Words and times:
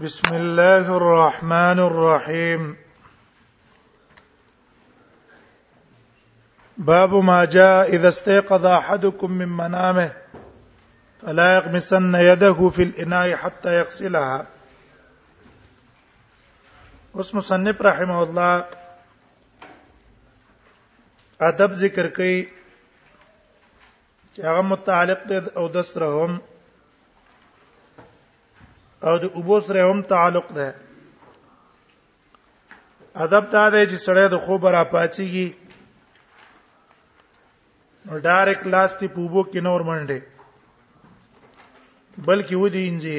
بسم 0.00 0.34
الله 0.34 0.88
الرحمن 0.96 1.78
الرحيم 1.78 2.62
باب 6.78 7.14
ما 7.14 7.44
جاء 7.44 7.94
اذا 7.96 8.08
استيقظ 8.08 8.66
احدكم 8.66 9.30
من 9.32 9.48
منامه 9.48 10.12
فلا 11.22 11.54
يغمسن 11.56 12.14
يده 12.14 12.68
في 12.68 12.82
الاناء 12.82 13.36
حتى 13.36 13.78
يغسلها 13.78 14.46
اوس 17.14 17.34
مصنف 17.34 17.82
رحمه 17.82 18.22
الله 18.22 18.64
ادب 21.40 21.72
ذکر 21.72 22.08
کوي 22.08 22.48
چې 24.36 24.40
هغه 24.44 24.60
متعلق 24.62 25.26
دي 25.28 25.38
او 25.56 25.68
دسرهم 25.68 26.40
او 29.02 29.18
د 29.22 29.24
اوبو 29.38 29.56
سره 29.68 29.84
هم 29.90 29.98
تعلق 30.10 30.50
ده 30.58 30.68
ادب 33.24 33.44
دا 33.54 33.64
دی 33.70 33.82
چې 33.90 33.96
سړی 34.06 34.28
د 34.34 34.36
خوب 34.44 34.62
را 34.74 34.82
پاتېږي 34.94 35.48
نو 38.06 38.12
ډایرکټ 38.26 38.62
لاس 38.76 38.92
ته 39.02 39.06
پوبو 39.16 39.42
کې 39.50 39.60
نور 39.68 39.80
منډه 39.90 40.18
بلکې 42.30 42.54
ودی 42.62 42.82
انځي 42.92 43.18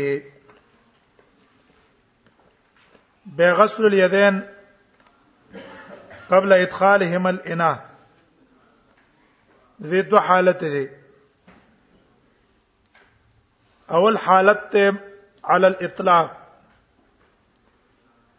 بغسل 3.38 3.84
الیدین 3.92 4.36
قبل 6.34 6.50
ادخالهما 6.54 7.30
الاناء 7.30 7.78
ذې 9.84 10.02
دوه 10.12 10.20
حالت 10.32 10.60
دي 10.74 10.86
اول 14.00 14.16
حالت 14.26 14.60
ته 14.76 14.86
علی 15.44 15.66
الاطلاق 15.66 16.30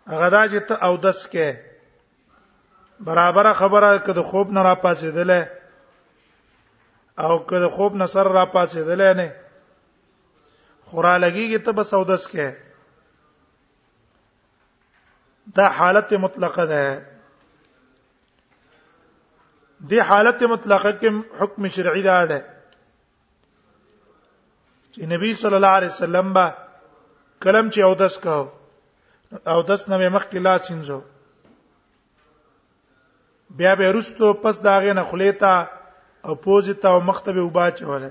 غدا 0.09 0.43
چې 0.49 0.61
ته 0.69 0.75
او 0.89 0.97
دس 1.05 1.23
کې 1.31 1.57
برابر 3.07 3.47
خبره 3.61 3.89
کده 4.09 4.23
خوب 4.33 4.51
نه 4.59 4.63
را 4.67 4.75
پاسېدلې 4.83 5.49
او 7.27 7.33
کده 7.53 7.69
خوب 7.79 7.95
نه 8.03 8.07
سر 8.15 8.29
را 8.37 8.45
پاسېدلې 8.57 9.11
نه 9.23 9.29
خورا 10.91 11.15
لګیږي 11.19 11.59
ته 11.65 11.71
بس 11.73 11.91
او 11.95 12.03
دس 12.13 12.23
کې 12.33 12.49
دا 15.57 15.67
حالت 15.79 16.11
مطلقه 16.27 16.65
ده 16.73 16.85
دی 19.93 20.01
حالت 20.11 20.41
مطلقه 20.43 20.91
کې 21.01 21.09
حکم 21.41 21.63
شرعي 21.79 22.03
ده 22.03 22.11
چې 24.93 25.01
نبی 25.15 25.31
صلی 25.45 25.55
الله 25.57 25.69
علیه 25.79 25.89
وسلم 25.97 26.29
با 26.33 26.47
کلم 27.45 27.67
چې 27.75 27.81
او 27.89 27.95
دس 28.03 28.15
کو 28.25 28.35
او 29.55 29.57
دس 29.71 29.81
نه 29.93 30.09
مخ 30.17 30.25
کې 30.31 30.39
لاس 30.47 30.65
انځو 30.75 30.99
بیا 33.59 33.73
به 33.81 33.89
رستو 33.97 34.29
پس 34.45 34.55
داغه 34.67 34.93
نه 34.99 35.03
خلیتا 35.11 35.53
او 36.27 36.33
پوزتا 36.47 36.89
او 36.95 37.01
مختبه 37.11 37.41
وبا 37.43 37.67
چوله 37.83 38.11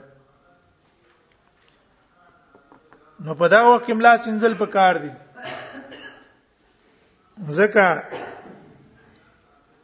نو 3.28 3.31
په 3.42 3.45
دا 3.56 3.59
وخت 3.70 3.84
کې 3.86 3.94
ملا 4.02 4.14
سنځل 4.28 4.53
په 4.62 4.66
کار 4.78 4.94
دي 5.08 5.12
ځکه 7.58 7.88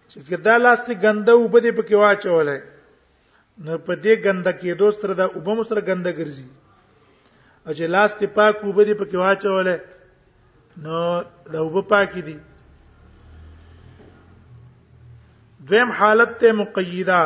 چې 0.09 0.17
کدا 0.30 0.58
لاس 0.58 0.80
کې 0.86 0.95
ګنده 1.03 1.34
وبدې 1.36 1.72
پکې 1.78 1.95
واچولای 2.03 2.61
نو 3.58 3.78
په 3.78 3.94
دې 4.03 4.16
ګنده 4.23 4.52
کې 4.59 4.72
دوسر 4.84 5.09
د 5.13 5.22
وبم 5.36 5.59
سره 5.63 5.81
ګنده 5.94 6.11
ګرځي 6.19 6.47
او 7.70 7.73
چې 7.75 7.88
لاس 7.94 8.14
ته 8.20 8.28
پاک 8.36 8.59
وبه 8.66 8.84
دي 8.86 8.94
پکې 9.00 9.17
واچولې 9.23 9.78
نو 10.86 10.95
دا 11.53 11.59
وبه 11.66 11.81
پاک 11.92 12.12
دي 12.30 12.38
دیم 15.72 15.90
حالت 16.00 16.31
ته 16.46 16.52
مقیده 16.62 17.22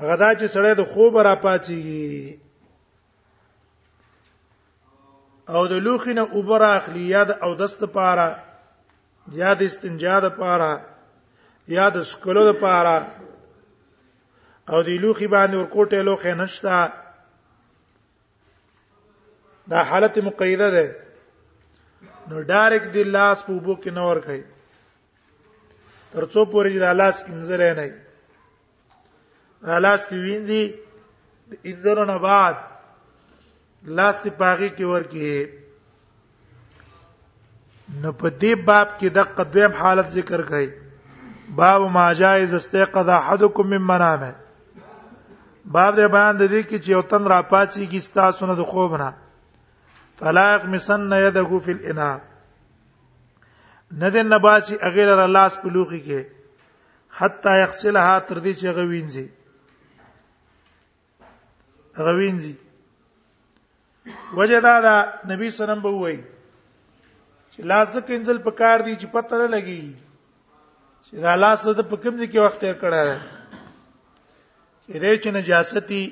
غدا 0.00 0.34
چې 0.34 0.46
سړی 0.46 0.74
د 0.80 0.82
خوب 0.94 1.12
را 1.28 1.34
پاتېږي 1.44 2.06
او 5.54 5.62
د 5.74 5.76
لوخینه 5.90 6.22
اوبر 6.32 6.62
اخلي 6.70 7.04
یاد 7.12 7.28
او 7.46 7.52
دست 7.62 7.80
پاره 8.00 8.30
یاد 9.44 9.58
استنجا 9.70 10.16
د 10.28 10.30
پاره 10.40 10.74
یاد 11.76 11.94
سکلو 12.16 12.42
د 12.50 12.52
پاره 12.66 12.98
او 13.00 13.06
د 13.20 13.22
لوخي 14.88 15.26
باندې 15.26 15.54
ورکوټه 15.56 15.98
لوخه 16.12 16.32
نشتا 16.44 16.78
دا 19.70 19.84
حالت 19.90 20.14
مقیده 20.18 20.70
ده 20.76 20.86
نو 22.28 22.36
ډایرک 22.50 22.84
دی 22.94 23.02
لاس 23.16 23.38
په 23.46 23.52
بو 23.64 23.74
کې 23.82 23.90
نور 24.00 24.16
کوي 24.26 24.42
ترڅو 26.12 26.40
پورې 26.52 26.78
دا 26.84 26.90
لاس 27.00 27.16
انځر 27.28 27.60
نه 27.80 27.86
دا 29.68 29.76
لاس 29.86 30.00
کې 30.10 30.18
وینځي 30.26 30.64
انځر 31.70 31.98
نه 32.12 32.16
بعد 32.26 32.56
لاس 34.00 34.16
ته 34.22 34.28
پاغي 34.42 34.68
کې 34.76 34.84
ورکی 34.92 35.24
نو 38.00 38.12
په 38.20 38.28
دې 38.28 38.54
باب 38.68 38.88
کې 38.98 39.08
د 39.18 39.20
قدیم 39.40 39.70
حالت 39.82 40.06
ذکر 40.20 40.40
کړي 40.52 40.68
باب 41.60 41.80
ما 41.98 42.08
جائز 42.22 42.50
استيقظ 42.54 43.08
احدكم 43.16 43.64
من 43.72 43.82
منامه 43.92 44.32
باب 45.64 45.98
دې 45.98 46.10
بیان 46.14 46.34
د 46.38 46.42
دې 46.52 46.60
کې 46.68 46.78
چې 46.84 46.90
یو 46.90 47.02
تن 47.10 47.22
را 47.34 47.40
پاتې 47.42 47.88
کیستا 47.92 48.26
سونه 48.40 48.54
د 48.62 48.64
خوب 48.70 48.92
نه 49.04 49.10
فلا 50.18 50.52
يغمسن 50.54 51.12
يده 51.12 51.58
في 51.58 51.72
الاناء 51.72 52.20
ندې 54.02 54.22
نباسي 54.32 54.76
اغیر 54.88 55.26
لاس 55.36 55.54
په 55.62 55.68
لوخي 55.76 56.00
کې 56.04 56.20
حتا 57.20 57.52
يغسلها 57.62 58.16
تر 58.28 58.38
دې 58.44 58.52
چې 58.60 58.68
غوینځي 58.76 59.26
غوینځي 62.06 62.54
وجدا 64.40 64.74
دا 64.86 64.96
نبی 65.32 65.46
سلام 65.58 65.80
به 65.84 65.88
وای 65.98 66.18
چې 67.52 67.58
لاس 67.74 67.92
کینځل 68.06 68.38
په 68.48 68.52
کار 68.62 68.78
دی 68.88 68.94
چې 68.96 69.06
پته 69.18 69.34
نه 69.44 69.48
لګي 69.58 69.82
چې 71.02 71.14
دا 71.28 71.32
لاس 71.44 71.58
له 71.70 71.82
په 71.94 71.98
کوم 72.02 72.14
ځای 72.16 72.26
کې 72.26 72.38
وخت 72.46 72.58
تیر 72.64 72.76
کړه 72.82 73.00
ده 73.12 73.16
چې 74.86 74.92
دې 74.92 75.14
چې 75.22 75.28
نجاستي 75.40 76.04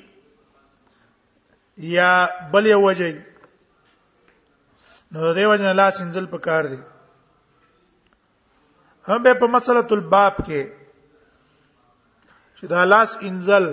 یا 1.96 2.10
بل 2.54 2.64
یو 2.70 2.80
وجه 2.84 3.08
نو 5.12 5.20
د 5.26 5.34
دیو 5.36 5.54
جن 5.60 5.74
لاس 5.76 6.00
انزل 6.00 6.26
په 6.26 6.38
کار 6.48 6.64
دی 6.72 6.78
هم 9.08 9.22
به 9.24 9.32
په 9.40 9.46
مسله 9.54 9.86
الباب 9.96 10.36
کې 10.38 10.62
چې 12.56 12.64
دا 12.74 12.84
لاس 12.92 13.10
انزل 13.30 13.66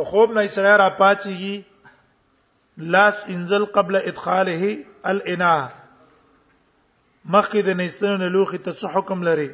د 0.00 0.04
خوب 0.10 0.32
نه 0.36 0.44
اسرائیل 0.48 0.78
را 0.82 0.88
پاتېږي 1.00 1.56
لاس 2.96 3.16
انزل 3.36 3.64
قبل 3.80 3.94
ادخاله 4.02 4.76
الانا 5.10 5.54
مخکې 5.72 7.68
د 7.70 7.76
نيستنو 7.82 8.14
نه 8.22 8.28
لوخي 8.36 8.58
ته 8.68 8.72
څه 8.76 8.96
حکم 8.98 9.22
لري 9.30 9.48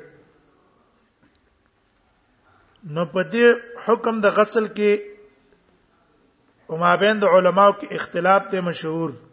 نو 2.99 3.09
په 3.17 3.25
دې 3.31 3.89
حکم 3.89 4.21
د 4.29 4.35
غسل 4.41 4.67
کې 4.77 5.09
او 6.71 6.77
مابین 6.87 7.21
د 7.27 7.37
علماو 7.41 7.73
کې 7.81 7.93
اختلاف 8.01 8.51
ته 8.55 8.61
مشهور 8.71 9.11
دی 9.17 9.29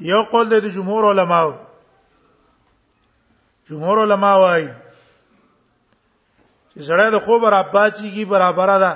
یو 0.00 0.22
قول 0.22 0.48
دی 0.50 0.60
د 0.60 0.68
جمهور 0.74 1.04
علماو 1.10 1.52
جمهور 3.68 3.96
علما 4.02 4.32
وايي 4.42 4.66
چې 6.72 6.78
زړه 6.88 7.06
د 7.14 7.16
خوب 7.24 7.40
را 7.56 7.62
پاتېږي 7.74 8.24
برابر 8.32 8.70
ده 8.84 8.92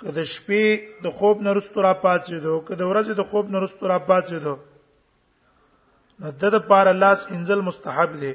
که 0.00 0.08
د 0.16 0.18
شپې 0.34 0.64
د 1.04 1.06
خوب 1.18 1.36
نه 1.44 1.50
رستو 1.58 1.80
را 1.82 1.94
پاتې 2.04 2.34
دو 2.44 2.54
که 2.68 2.74
د 2.74 2.82
ورځې 2.90 3.12
د 3.16 3.22
خوب 3.30 3.44
نه 3.52 3.58
رستو 3.64 3.84
را 3.88 3.98
پاتې 4.08 4.34
دو 4.44 4.54
نو 6.20 6.26
د 6.40 6.42
د 6.54 6.56
پار 6.68 6.86
الله 6.88 7.14
س 7.14 7.22
انزل 7.30 7.60
مستحب 7.60 8.12
دی 8.20 8.34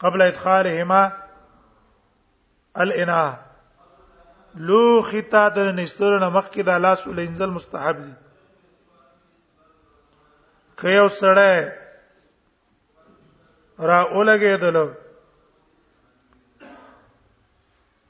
قبل 0.00 0.22
ادخالهما 0.22 1.02
الانا 2.74 3.24
لو 4.66 5.02
خطا 5.10 5.44
د 5.48 5.58
نستر 5.80 6.12
نه 6.24 6.28
مخکې 6.36 6.60
د 6.62 6.68
الله 6.76 6.94
س 6.94 7.02
انزل 7.06 7.50
مستحب 7.58 7.96
دی 8.04 8.12
که 10.82 10.88
یو 10.98 11.08
سړی 11.08 11.70
را 13.78 14.00
اولګېدل 14.14 14.76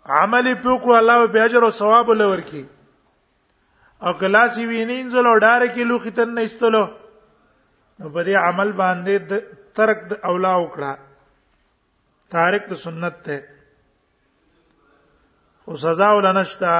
عملی 0.04 0.54
پوکو 0.62 0.90
الله 0.94 1.26
به 1.32 1.42
اجر 1.44 1.62
او 1.64 1.70
ثواب 1.70 2.10
لور 2.12 2.40
کی 2.50 2.66
او 4.02 4.12
کلاسی 4.20 4.66
وینین 4.66 5.10
زلو 5.10 5.38
ډار 5.40 5.62
کې 5.74 5.82
لوخی 5.88 6.10
تن 6.10 6.28
نه 6.34 6.42
استلو 6.44 6.84
نو 7.98 8.08
په 8.12 8.24
دې 8.24 8.34
عمل 8.48 8.72
باندې 8.82 9.16
ترک 9.76 10.00
د 10.10 10.20
اولا 10.24 10.54
وکړه 10.62 10.92
تارک 12.30 12.62
د 12.68 12.74
سنت 12.84 13.16
ته 13.24 13.40
خو 15.64 15.76
سزا 15.86 16.10
ولنشتا 16.14 16.74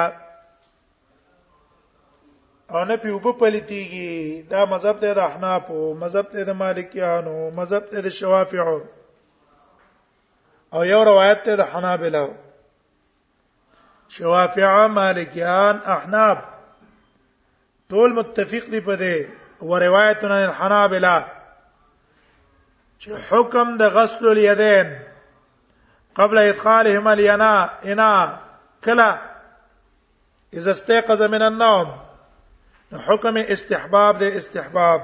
او 2.71 2.85
نه 2.85 2.97
پیوبه 2.97 3.33
پلیتیږي 3.33 4.43
دا 4.51 4.65
مذهب 4.67 5.01
دی 5.01 5.15
د 5.15 5.19
احناف 5.19 5.71
او 5.71 5.95
مذهب 5.95 6.29
دی 6.33 6.45
د 6.45 6.51
مالکیانو 6.51 7.51
مذهب 7.57 7.91
دی 7.91 8.03
د 8.03 8.09
شوافیعو 8.09 8.81
او 10.73 10.85
یو 10.85 11.05
روایت 11.05 11.45
دی 11.47 11.57
د 11.57 11.61
حنابلو 11.61 12.29
شوافیع 14.09 14.87
مالکیان 14.87 15.79
احناف 15.85 16.39
ټول 17.91 18.11
متفق 18.15 18.65
دي 18.71 18.81
په 18.81 18.97
دې 18.97 19.17
او 19.63 19.77
روایتنا 19.81 20.37
الحنابلہ 20.45 21.25
چې 23.01 23.11
حکم 23.31 23.77
د 23.77 23.83
غسل 23.83 24.27
الیدین 24.29 24.97
قبل 26.15 26.39
ادخالهما 26.39 27.11
الینا 27.11 27.69
انا 27.85 28.39
کلا 28.85 29.11
اذا 30.55 30.71
استيقظ 30.71 31.23
من 31.23 31.43
النوم 31.43 32.04
حکم 33.07 33.35
استحباب 33.37 34.19
دی 34.19 34.27
استحباب 34.37 35.03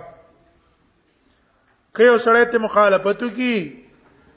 که 1.96 2.02
یو 2.04 2.18
سړی 2.18 2.44
ته 2.50 2.58
مخالفت 2.58 3.22
وکي 3.22 3.82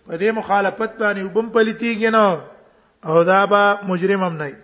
په 0.07 0.17
دې 0.17 0.31
مخالفت 0.37 0.93
باندې 1.01 1.23
وبم 1.25 1.47
پلیتیږي 1.57 2.09
نه 2.17 2.27
او 3.05 3.15
دا 3.23 3.45
به 3.51 3.77
مجرم 3.87 4.21
هم 4.23 4.33
نه 4.37 4.55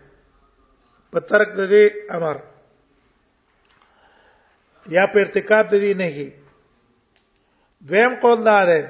په 1.12 1.20
ترک 1.20 1.50
د 1.56 1.62
دې 1.74 1.86
امر 2.16 2.36
یا 4.98 5.04
په 5.14 5.18
ارتکاب 5.20 5.64
د 5.70 5.76
دې 5.84 5.92
نه 6.04 6.20
دویم 7.90 8.14
قول 8.22 8.40
دا 8.44 8.60
ده 8.66 8.82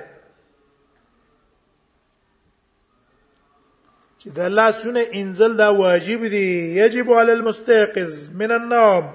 چې 4.22 4.28
د 4.36 4.38
الله 4.50 4.70
سنه 4.72 5.02
انزل 5.14 5.52
دا 5.58 5.70
واجب 5.82 6.22
دي 6.36 6.46
یجب 6.80 7.08
علی 7.12 7.32
المستيقظ 7.32 8.14
من 8.30 8.52
النوم 8.52 9.06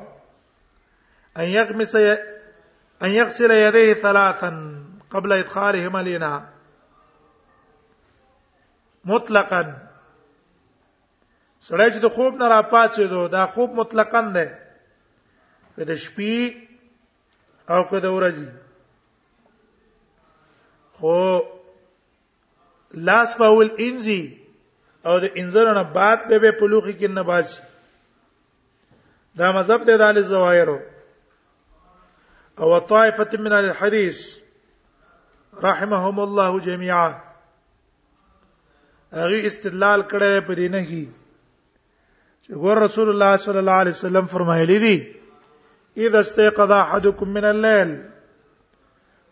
ان 1.39 1.45
يغمس 1.51 1.97
ان 3.03 3.11
يغسل 3.11 3.51
يديه 3.51 3.93
ثلاثا 3.95 4.85
قبل 5.11 5.33
ادخالهما 5.33 6.01
الاناء 6.01 6.43
مطلقا 9.05 9.61
سړی 11.69 11.89
چې 11.95 11.99
د 12.05 12.09
خوب 12.15 12.35
نه 12.37 12.47
راپاتې 12.49 13.01
دو 13.11 13.27
دا 13.33 13.47
خوب 13.47 13.71
مطلقاً 13.81 14.23
دی 14.37 14.45
که 15.77 15.85
د 15.91 15.97
شپې 16.05 16.37
او 17.73 17.81
که 17.91 17.99
د 18.05 18.13
ورځې 18.17 18.49
خو 20.93 21.19
لاس 23.09 23.35
په 23.37 23.47
ول 23.51 23.71
انځي 23.79 24.23
او 25.07 25.19
د 25.21 25.25
انځر 25.37 25.67
نه 25.79 25.83
بعد 25.83 26.29
به 26.43 26.51
په 26.51 26.67
لوخي 26.69 26.95
کې 26.99 27.09
نه 27.17 27.23
باسي 27.23 27.63
دا 29.35 29.53
مذهب 29.53 29.85
دی 29.87 29.97
د 29.99 30.11
ال 30.11 30.23
زوایرو 30.23 30.79
أو 32.59 32.79
طائفة 32.79 33.29
من 33.39 33.53
أهل 33.53 33.65
الحديث 33.65 34.39
رحمهم 35.63 36.21
الله 36.21 36.61
جميعا 36.61 37.21
اغي 39.15 39.47
استدلال 39.47 40.03
کړه 40.11 40.47
په 40.49 40.55
دینه 40.59 40.79
کې 40.89 41.07
چې 42.47 42.55
ګور 42.63 42.79
رسول 42.85 43.09
الله 43.11 43.37
صلی 43.43 43.59
الله 43.59 43.79
علیه 43.83 43.93
وسلم 43.99 44.27
فرمایلی 44.33 44.79
دي 44.85 45.15
اذا 46.07 46.21
استيقظ 46.21 46.71
احدكم 46.73 47.29
من 47.39 47.45
الليل 47.51 47.93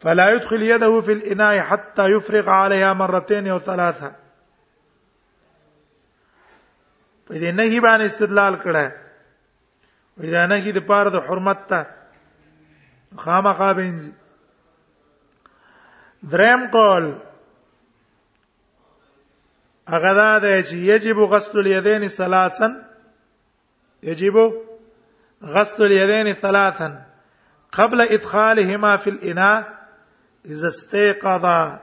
فلا 0.05 0.31
يدخل 0.33 0.63
يده 0.63 1.01
في 1.01 1.13
الاناء 1.13 1.61
حتى 1.63 2.07
يفرغ 2.13 2.49
عليها 2.51 2.93
مرتين 2.93 3.49
او 3.49 3.59
ثلاثه 3.59 4.13
په 7.29 7.33
دینه 7.35 7.63
هی 7.63 7.81
باندې 7.81 8.05
استدلال 8.13 8.63
کړه 8.63 8.91
وې 10.21 10.25
دا 10.37 10.47
نه 10.47 10.55
هی 10.55 10.73
د 10.79 10.87
پاره 10.93 11.11
د 11.11 11.21
حرمت 11.31 11.67
ته 11.75 11.87
خامخا 13.17 13.73
بینځي 13.75 14.11
دریم 16.33 16.67
قول 16.73 17.13
هغه 19.95 20.13
دا 20.21 20.39
دی 20.45 20.57
چې 20.63 20.75
یجب 20.91 21.17
غسل 21.33 21.59
الیدین 21.59 22.09
ثلاثن 22.09 22.75
یجب 24.11 24.37
غسل 25.55 25.83
الیدین 25.85 26.33
ثلاثن 26.43 26.97
قبل 27.79 28.01
ادخالهما 28.09 28.97
في 28.97 29.11
الاناء 29.11 29.67
اذا 30.47 30.69
استيقظا 30.69 31.81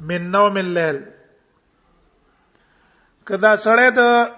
من 0.00 0.30
نوم 0.30 0.56
الليل 0.56 1.04
کدا 3.26 3.56
سړی 3.56 3.92
د 3.98 4.32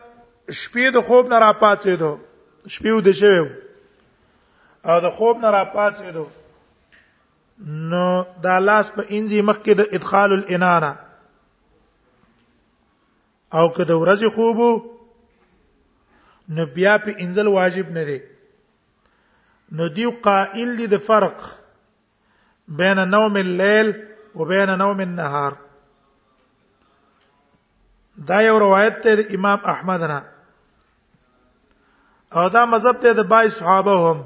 شپې 0.52 0.94
د 0.94 1.00
خوب 1.08 1.26
نه 1.34 1.38
را 1.38 1.52
پاتې 1.52 1.88
دو 2.02 2.20
شپې 2.68 2.88
و 2.92 3.00
د 3.00 3.10
شوی 3.20 3.67
او 4.84 5.00
د 5.00 5.10
خوب 5.10 5.36
نه 5.38 5.50
را 5.50 5.64
پاتېدو 5.64 6.26
نو 7.90 8.22
دا 8.42 8.58
لاس 8.58 8.90
په 8.92 9.02
انځي 9.10 9.40
مخکې 9.42 9.72
د 9.74 9.80
ادخال 9.92 10.32
الانانه 10.32 10.96
او 13.54 13.68
که 13.76 13.84
د 13.84 13.90
ورځې 13.92 14.28
خوبو 14.34 14.70
نو 16.48 16.66
بیا 16.66 16.96
په 16.98 17.10
انځل 17.20 17.46
واجب 17.46 17.90
نه 17.90 18.04
دی 18.04 18.18
نو 19.72 19.88
دی 19.88 20.06
قائل 20.26 20.76
دی 20.78 20.86
د 20.86 20.94
فرق 20.98 21.46
بین 22.68 22.98
نوم 23.08 23.36
الليل 23.36 23.92
وبين 24.34 24.70
نوم 24.84 25.00
النهار 25.00 25.52
دا 28.30 28.40
یو 28.42 28.58
روایت 28.58 29.00
ته 29.02 29.14
د 29.16 29.34
امام 29.34 29.58
احمد 29.64 30.00
نه 30.02 30.22
او 32.36 32.48
دا 32.48 32.64
مذهب 32.66 33.00
ته 33.00 33.12
د 33.12 33.20
بای 33.22 33.48
صحابه 33.50 33.92
هم 34.10 34.24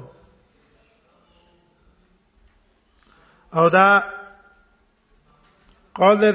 او 3.55 3.67
دا 3.69 3.99
قول 5.99 6.15
د 6.21 6.25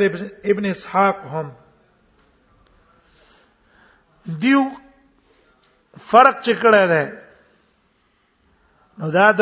ابن 0.53 0.65
اسحاق 0.70 1.17
هم 1.35 1.47
دیو 4.43 4.61
فرق 6.11 6.37
چې 6.44 6.53
کړه 6.62 6.82
ده 6.93 7.05
نو 8.99 9.06
دا 9.17 9.29
د 9.38 9.41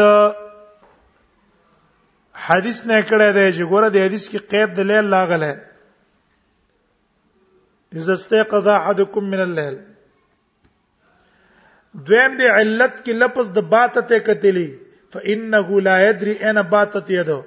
حدیث 2.46 2.78
نه 2.87 3.02
کړه 3.08 3.28
ده 3.37 3.44
چې 3.55 3.62
ګوره 3.73 3.88
د 3.96 3.99
حدیث 4.06 4.25
کې 4.31 4.38
قید 4.52 4.70
د 4.76 4.78
لیل 4.93 5.06
لاغله 5.14 5.50
اذا 8.00 8.12
استيقظ 8.20 8.67
احدكم 8.76 9.25
من 9.34 9.40
الليل 9.46 9.76
دویم 12.08 12.32
دی 12.40 12.46
علت 12.55 12.94
کې 13.05 13.12
لفظ 13.25 13.46
د 13.61 13.62
باتت 13.75 14.11
کتلی 14.31 14.68
فانه 15.16 15.68
لا 15.90 15.97
يدري 16.09 16.33
اين 16.49 16.59
باتت 16.73 17.06
يده 17.16 17.40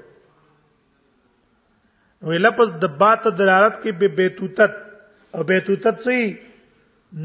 نو 2.21 2.27
لفظ 2.45 2.69
د 2.81 2.83
با 3.01 3.11
ته 3.23 3.29
دلالت 3.41 3.75
کوي 3.81 3.91
به 3.99 4.07
بیتوتت 4.15 4.73
او 5.35 5.41
بیتوتت 5.51 5.95
څه 6.05 6.15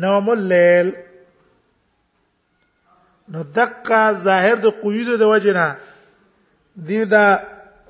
نوم 0.03 0.27
الليل 0.35 0.89
نو 3.35 3.41
دقه 3.57 4.01
ظاهر 4.27 4.57
د 4.67 4.69
قیود 4.83 5.09
د 5.21 5.25
وجنه 5.33 5.67
دی 6.91 6.99
دا 7.17 7.27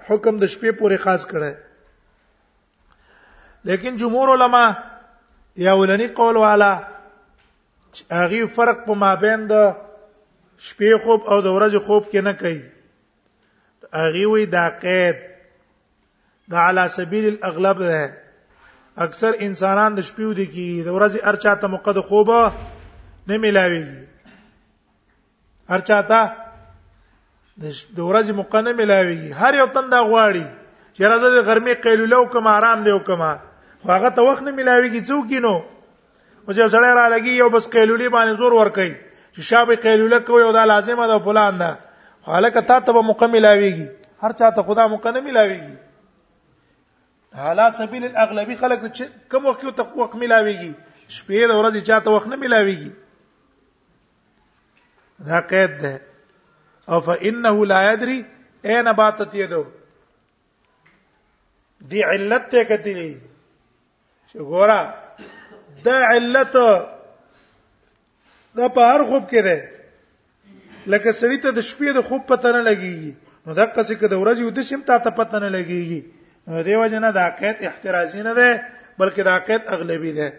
حکم 0.07 0.39
د 0.39 0.45
شپې 0.53 0.71
پورې 0.79 0.97
خاص 1.05 1.23
کړه 1.35 1.51
لیکن 3.71 3.93
جمهور 4.05 4.27
علما 4.37 4.65
یا 5.67 5.73
ولنی 5.81 6.09
قول 6.21 6.37
والا 6.45 6.73
هغه 8.15 8.41
فرق 8.57 8.77
په 8.89 8.93
مابین 9.03 9.41
د 9.53 9.55
شپې 10.69 10.91
خوب 11.05 11.21
او 11.31 11.41
د 11.41 11.47
ورځې 11.57 11.79
خوب 11.87 12.03
کې 12.11 12.21
نه 12.31 12.35
کوي 12.43 12.63
هغه 14.01 14.25
وی 14.35 14.45
دا 14.59 14.67
قید 14.89 15.19
دا 16.51 16.59
علی 16.69 16.87
سبیل 16.97 17.27
الاغلب 17.27 17.79
ده 17.79 19.03
اکثر 19.07 19.33
انسانان 19.47 19.95
د 19.97 20.01
شپې 20.09 20.25
ودی 20.31 20.45
کی 20.55 20.67
د 20.89 20.97
ورځې 20.97 21.29
ارچا 21.31 21.55
ته 21.63 21.69
مقد 21.75 22.01
خوب 22.09 22.31
نه 22.33 23.39
ملاويږي 23.45 24.03
ارچا 25.77 26.01
ته 26.11 26.19
د 26.25 28.03
ورځې 28.09 28.37
مقد 28.43 28.67
نه 28.69 28.73
ملاويږي 28.81 29.33
هر 29.43 29.59
یو 29.61 29.67
تنده 29.77 30.03
غواړي 30.11 30.99
چې 30.99 31.15
راځي 31.15 31.31
د 31.37 31.49
ګرمي 31.53 31.75
قیلوله 31.87 32.17
او 32.19 32.27
کوم 32.37 32.47
آرام 32.57 32.83
دی 32.89 32.93
او 32.97 32.99
کوم 33.11 33.25
هغه 33.29 34.11
ته 34.19 34.27
وخت 34.29 34.43
نه 34.49 34.55
ملاويږي 34.61 35.03
څوک 35.09 35.33
نو 35.47 35.55
او 35.63 36.57
چې 36.57 36.75
سړی 36.75 36.95
را 37.01 37.07
لګي 37.15 37.33
یو 37.43 37.51
بس 37.57 37.69
قیلولې 37.77 38.13
باندې 38.17 38.43
زور 38.43 38.59
ور 38.61 38.75
کوي 38.81 38.91
چې 39.37 39.51
شابه 39.53 39.77
قیلوله 39.87 40.19
کوي 40.29 40.45
او 40.49 40.53
دا 40.61 40.67
لازمه 40.73 41.07
ده 41.13 41.19
فلان 41.31 41.59
ده 41.59 41.79
حالکه 42.33 42.61
تا 42.73 42.79
ته 42.91 43.03
مکمل 43.13 43.47
اويږي 43.47 43.89
هر 44.25 44.33
چا 44.43 44.51
ته 44.59 44.63
خدا 44.71 44.89
مکمل 44.97 45.37
اويږي 45.39 45.75
حالا 47.43 47.69
سبیل 47.79 48.05
الاغلبی 48.11 48.55
خلق 48.63 48.83
چې 48.97 49.05
کوم 49.31 49.43
وخت 49.49 49.63
یو 49.65 49.71
ته 49.79 49.83
وخت 50.03 50.15
ملاويږي 50.21 50.73
شپې 51.17 51.41
د 51.53 51.55
ورځې 51.61 51.81
چاته 51.89 52.09
وخت 52.17 52.29
نه 52.33 52.37
ملاويږي 52.43 52.93
دا 55.31 55.39
قید 55.55 55.73
ده 55.83 55.93
او 56.93 56.99
فانه 57.09 57.57
لا 57.73 57.81
يدري 57.93 58.19
اين 58.75 58.87
باتت 59.03 59.33
يده 59.41 59.63
دی 61.91 61.99
علت 62.13 62.45
ته 62.55 62.61
کتلی 62.73 63.13
ګورا 64.55 64.81
دا 65.85 65.97
علت 66.13 66.53
دا 68.59 68.65
په 68.79 68.83
هر 68.93 69.05
خوب 69.05 69.31
کې 69.31 69.43
ده 69.49 69.59
لکه 70.87 71.13
سړی 71.13 71.43
ته 71.43 71.51
د 71.59 71.61
شپې 71.71 71.99
د 71.99 72.03
خوب 72.03 72.27
پته 72.27 72.53
نه 72.53 72.63
لګيږي 72.63 73.13
نو 73.47 73.51
دا 73.55 73.65
که 73.67 73.83
څه 73.83 73.95
کده 74.01 74.17
ورځي 74.23 74.47
ودې 74.49 74.63
سم 74.69 74.81
ته 74.87 75.11
پته 75.23 75.39
نه 75.45 75.49
لګيږي 75.55 76.03
دیو 76.47 76.87
جنا 76.93 77.11
د 77.11 77.19
عقید 77.19 77.57
احترازی 77.67 78.23
نه 78.23 78.35
ده 78.35 78.65
بلکې 78.99 79.23
د 79.25 79.29
عقید 79.29 79.63
اغلبی 79.75 80.13
ده 80.13 80.33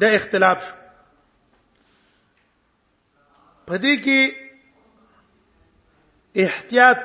د 0.00 0.04
اختلاف 0.14 0.64
شو 0.68 0.74
پدې 3.66 3.96
کې 4.04 4.20
احتیاط 6.44 6.98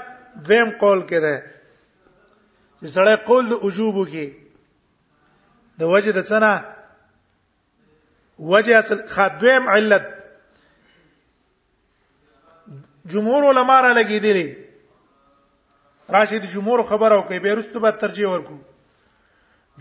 دویم 0.48 0.70
قول 0.80 1.02
کې 1.08 1.20
ده 1.28 1.44
چې 2.80 2.88
سړی 2.96 3.16
قول 3.26 3.50
د 3.50 3.54
وجوب 3.66 3.96
کې 4.12 4.28
د 5.80 5.82
وجه 5.84 6.12
د 6.12 6.20
څنګه 6.32 6.54
وجه 8.40 8.80
اصل 8.80 9.08
خدویم 9.08 9.70
علت 9.70 10.08
جمهور 13.06 13.44
علما 13.50 13.82
را 13.82 13.94
لګیدلی 14.02 14.63
راشي 16.10 16.40
د 16.40 16.46
جمهور 16.54 16.84
خبره 16.92 17.16
او 17.16 17.22
کوي 17.28 17.40
به 17.40 17.54
رستو 17.56 17.80
به 17.80 17.92
ترجیح 17.92 18.28
ورکو 18.30 18.58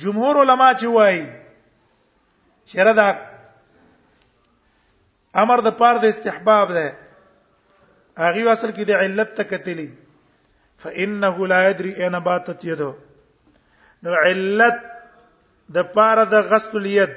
جمهور 0.04 0.36
علما 0.42 0.68
چې 0.74 0.86
وایي 0.96 1.22
چیرې 2.64 2.94
دا 2.96 3.08
امر 5.42 5.60
د 5.68 5.74
پاره 5.82 5.98
د 6.02 6.14
استحباب 6.14 6.72
ده 6.78 6.86
هغه 8.24 8.50
اصل 8.52 8.70
کې 8.70 8.84
د 8.84 8.90
علت 9.04 9.34
ته 9.40 9.44
کتلی 9.50 9.90
فانه 10.84 11.46
لا 11.54 11.68
يدري 11.70 11.92
اين 12.04 12.18
باتت 12.20 12.64
يده 12.64 12.94
نو 14.02 14.14
علت 14.24 14.82
د 15.76 15.92
پاره 15.98 16.24
د 16.24 16.34
غسل 16.54 16.76
الید 16.78 17.10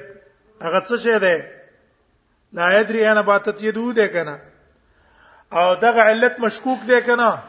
هغه 0.62 0.80
څه 0.80 0.96
شه 1.06 1.18
ده 1.18 1.52
لا 2.52 2.80
يدري 2.80 3.08
اين 3.08 3.22
باتت 3.22 3.62
يده 3.62 3.92
ده 4.00 4.06
کنه 4.08 4.38
او 5.52 5.74
دغه 5.74 6.02
علت 6.02 6.38
مشکوک 6.40 6.80
ده 6.88 7.00
کنه 7.00 7.42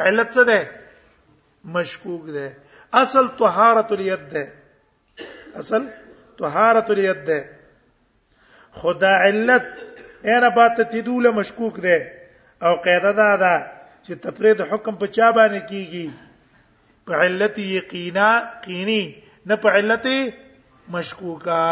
علت 0.00 0.30
څه 0.34 0.42
ده 0.44 0.58
مشکوک 1.76 2.24
ده 2.26 2.46
اصل 3.02 3.26
طهارت 3.40 3.92
الید 3.98 4.24
ده 4.32 4.52
اصل 5.62 5.88
طهارت 6.38 6.90
الید 6.96 7.24
ده 7.24 7.38
خدا 8.82 9.12
علت 9.26 9.66
اېره 10.24 10.50
باته 10.50 10.82
تدوله 10.82 11.30
مشکوک 11.40 11.76
ده 11.80 11.96
او 12.62 12.74
قاعده 12.86 13.12
دا 13.22 13.36
ده 13.42 13.54
چې 14.04 14.12
تفرید 14.28 14.60
حکم 14.72 14.94
په 15.02 15.06
چا 15.06 15.32
باندې 15.32 15.60
کیږي 15.70 16.10
په 17.06 17.14
علت 17.24 17.58
یقینا 17.58 18.28
قینی 18.64 19.02
نه 19.46 19.56
په 19.56 19.68
علت 19.78 20.06
مشکوکا 20.88 21.66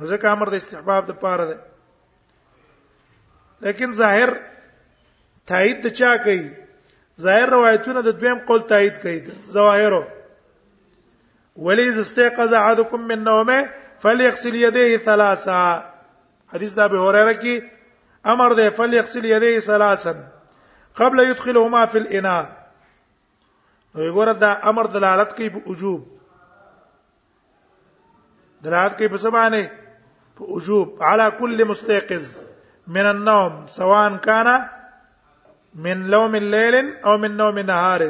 ځکه 0.00 0.26
امر 0.26 0.50
د 0.50 0.54
استحباب 0.54 1.06
د 1.06 1.10
پاره 1.24 1.44
ده 1.52 1.56
لیکن 3.66 3.92
ظاهر 3.92 4.28
تایید 5.50 5.86
چا 5.98 6.16
کوي 6.24 6.63
ظاهر 7.20 7.46
روایتونه 7.48 8.00
د 8.04 8.08
دویم 8.20 8.38
قول 8.48 8.62
تایید 8.74 8.98
کوي 9.02 9.18
ظواهر 9.56 9.92
ولی 11.66 11.88
استيقظ 12.00 12.52
احدكم 12.54 13.00
من 13.10 13.18
نومه 13.24 13.68
فليغسل 14.04 14.54
يديه 14.54 14.96
ثلاثه 14.96 15.84
حدیث 16.54 16.74
دا 16.74 16.86
به 16.88 16.98
هريره 17.08 17.32
کی 17.42 17.60
امر 18.24 18.52
ده 18.52 18.70
فليغسل 18.70 19.24
يديه 19.24 19.60
ثلاثه 19.60 20.16
قبل 20.96 21.18
يدخلهما 21.20 21.86
في 21.86 21.98
الاناء 21.98 22.64
وګوره 23.94 24.32
دا 24.32 24.52
امر 24.70 24.86
دلالت 24.86 25.32
کوي 25.36 25.50
په 25.50 25.62
وجوب 25.68 26.06
دلالت 28.62 28.98
کوي 28.98 29.08
په 29.08 29.16
سبانه 29.16 29.70
په 30.36 30.42
وجوب 30.42 31.02
على 31.02 31.30
كل 31.30 31.64
مستيقظ 31.64 32.40
من 32.86 33.06
النوم 33.06 33.66
سواء 33.66 34.16
كان 34.16 34.66
من 35.74 36.02
لوم 36.10 36.34
الليل 36.34 36.74
او 37.06 37.18
من 37.18 37.36
نوم 37.36 37.58
نهار 37.58 38.02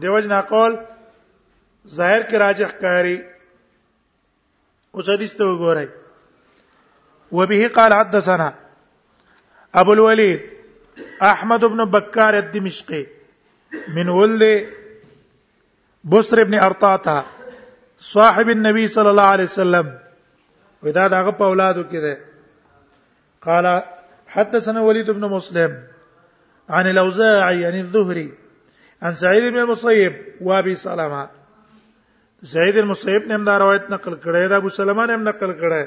دیوجنا 0.00 0.40
قول 0.50 0.74
ظاهر 1.98 2.22
کی 2.30 2.38
راجح 2.38 2.70
کاری 2.80 3.16
او 4.92 5.00
حدیث 5.08 5.34
ته 5.38 5.44
و 5.44 5.84
وبه 7.36 7.68
قال 7.68 7.92
حدثنا 7.92 8.50
ابو 9.74 9.92
الوليد 9.92 10.40
احمد 11.30 11.64
بن 11.64 11.84
بكار 11.84 12.34
الدمشقي 12.38 13.06
من 13.94 14.08
ولد 14.08 14.42
بصر 16.10 16.44
بن 16.44 16.54
ارطاطه 16.54 17.24
صاحب 18.12 18.48
النبي 18.48 18.88
صلى 18.88 19.10
الله 19.10 19.22
عليه 19.22 19.44
وسلم 19.44 19.98
وداد 20.82 21.10
دغه 21.10 21.30
په 21.30 21.44
اولادو 21.44 21.82
کې 21.82 22.02
ده 22.06 22.18
قال 23.40 23.66
حدثنا 24.34 24.80
وليد 24.88 25.10
بن 25.10 25.20
مسلم 25.30 25.82
عن 26.68 26.86
الأوزاعي 26.90 27.66
عن 27.66 27.80
الزهري 27.80 28.32
عن 29.02 29.14
سعيد 29.14 29.52
بن 29.52 29.58
المصيب 29.58 30.12
وابي 30.40 30.74
سلامه 30.74 31.28
سعيد 32.42 32.76
المصيب 32.76 33.22
نم 33.32 33.44
دا 33.44 33.58
روایت 33.58 33.84
نقل 33.90 34.12
کړی 34.24 34.48
دا 34.48 34.56
ابو 34.56 34.68
سلمہ 34.78 35.04
نم 35.10 35.22
نقل 35.28 35.52
کړی 35.52 35.84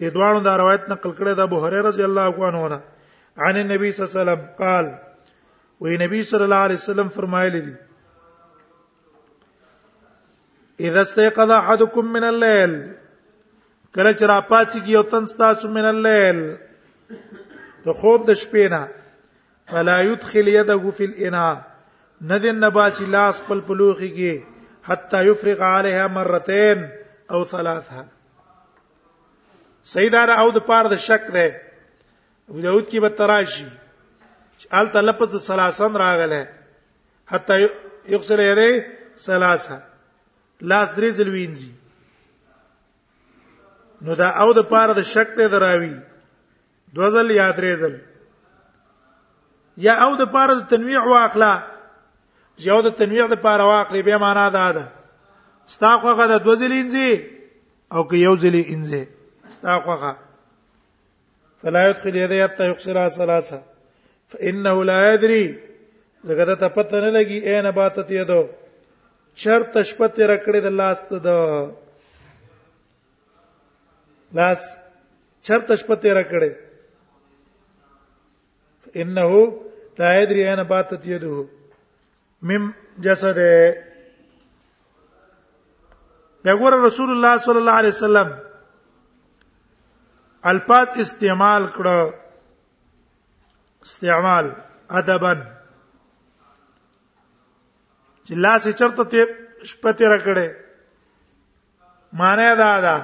دې 0.00 0.10
دوانو 0.14 0.40
دا 0.40 0.56
روایت 0.58 0.88
نقل 0.88 1.10
کړی 1.10 1.34
دا 1.36 1.42
ابو 1.48 1.60
هريره 1.66 1.86
رضی 1.88 2.04
الله 2.08 2.46
عنه 2.48 2.80
عن 3.46 3.54
النبي 3.62 3.92
صلى 3.92 4.02
الله 4.06 4.14
عليه 4.14 4.20
وسلم 4.20 4.46
قال 4.64 4.86
وی 5.80 5.96
نبی 6.04 6.22
صلی 6.30 6.44
الله 6.44 6.56
علیه 6.66 6.74
وسلم 6.82 7.08
فرمایلی 7.18 7.60
دي 7.60 7.74
اذا 10.90 11.00
استيقظ 11.02 11.50
احدكم 11.50 12.12
من 12.16 12.24
الليل 12.34 12.78
کله 13.94 14.12
چې 14.12 14.24
را 14.32 15.52
کیو 15.60 15.68
من 15.78 15.84
الليل 15.84 16.56
د 17.86 17.92
خوب 17.98 18.20
د 18.28 18.36
شپې 18.42 18.66
نه 18.72 18.82
فلا 19.72 19.98
يدخل 20.10 20.48
يده 20.48 20.90
في 20.90 21.04
الاناء 21.10 21.56
ندن 22.30 22.56
نباسی 22.66 23.06
لاس 23.14 23.36
خپل 23.42 23.60
پلوخي 23.68 24.10
کې 24.18 24.34
حتا 24.90 25.20
يفرغ 25.30 25.60
عليها 25.70 26.06
مرتين 26.18 26.78
او 27.32 27.44
ثلاثه 27.44 28.00
سیدار 29.94 30.28
او 30.40 30.48
د 30.56 30.64
پار 30.70 30.84
د 30.94 31.04
شک 31.08 31.24
ده 31.38 31.46
ابو 32.50 32.60
داود 32.60 32.84
کې 32.90 32.98
به 33.06 33.18
تراشی 33.22 33.66
آل 34.78 34.88
تلفظ 34.94 35.36
ثلاثن 35.48 35.96
راغله 36.04 36.46
حتا 37.34 37.58
يغسل 38.08 38.40
يديه 38.40 38.86
ثلاثه 39.26 39.82
لاس 40.60 40.90
درې 40.92 41.10
زلوینځي 41.18 41.72
نو 44.06 44.14
دا 44.22 44.28
او 44.44 44.52
د 44.60 44.68
پار 44.72 44.92
د 45.00 45.04
شک 45.12 45.28
ته 45.40 45.46
دراوي 45.54 45.94
دوزل 46.94 47.30
یا 47.36 47.50
درېزل 47.58 47.94
یا 49.86 49.94
او 50.04 50.12
د 50.20 50.24
پاره 50.34 50.54
د 50.58 50.62
تنویع 50.72 51.02
واخلا 51.08 51.52
یو 52.68 52.78
د 52.86 52.96
تنویع 53.00 53.26
د 53.30 53.34
پاره 53.44 53.64
واخلې 53.66 54.02
به 54.06 54.16
معنا 54.24 54.46
ده 54.56 54.64
ده 54.76 54.84
ستا 55.74 55.90
خوغه 56.02 56.24
د 56.32 56.36
دوزل 56.46 56.72
انځي 56.78 57.10
او 57.94 58.02
که 58.10 58.16
یو 58.26 58.34
زلی 58.42 58.62
انځي 58.74 59.02
ستا 59.56 59.72
خوغه 59.86 60.12
فلا 61.62 61.88
يدخل 61.88 62.16
يديه 62.16 62.44
حتى 62.46 62.68
يقصرها 62.70 63.08
ثلاثه 63.08 63.60
فانه 64.32 64.84
لا 64.90 64.98
يدري 65.14 65.44
زګه 66.24 66.44
د 66.50 66.60
تپته 66.62 67.00
نه 67.00 67.10
لګي 67.10 67.38
اے 67.48 67.62
نه 67.62 67.70
باتت 67.72 68.10
یدو 68.10 68.42
شرط 69.42 69.82
شپته 69.88 70.22
رکړې 70.32 70.60
د 70.66 70.78
لاس 70.80 71.00
ته 71.10 71.18
د 71.26 71.28
لاس 74.38 74.60
شرط 75.42 75.72
شپته 75.80 76.14
رکړې 76.20 76.67
انه 78.96 79.62
لا 79.98 80.22
يدري 80.22 80.50
اين 80.50 80.62
باتت 80.62 81.06
يده 81.06 81.46
مم 82.42 82.72
جسده 82.98 83.84
دغور 86.44 86.82
رسول 86.82 87.10
الله 87.10 87.38
صلی 87.44 87.56
الله 87.58 87.72
علیه 87.72 87.88
وسلم 87.88 88.32
الفاظ 90.52 90.86
استعمال 91.06 91.66
کړه 91.66 92.14
استعمال 93.88 94.50
ادبا 95.00 95.32
چې 98.26 98.32
لاس 98.46 98.68
چرته 98.78 99.04
ته 99.04 99.26
شپته 99.64 100.08
راکړه 100.08 100.48
معنی 102.12 102.48
دا 102.58 102.80
دا 102.80 102.96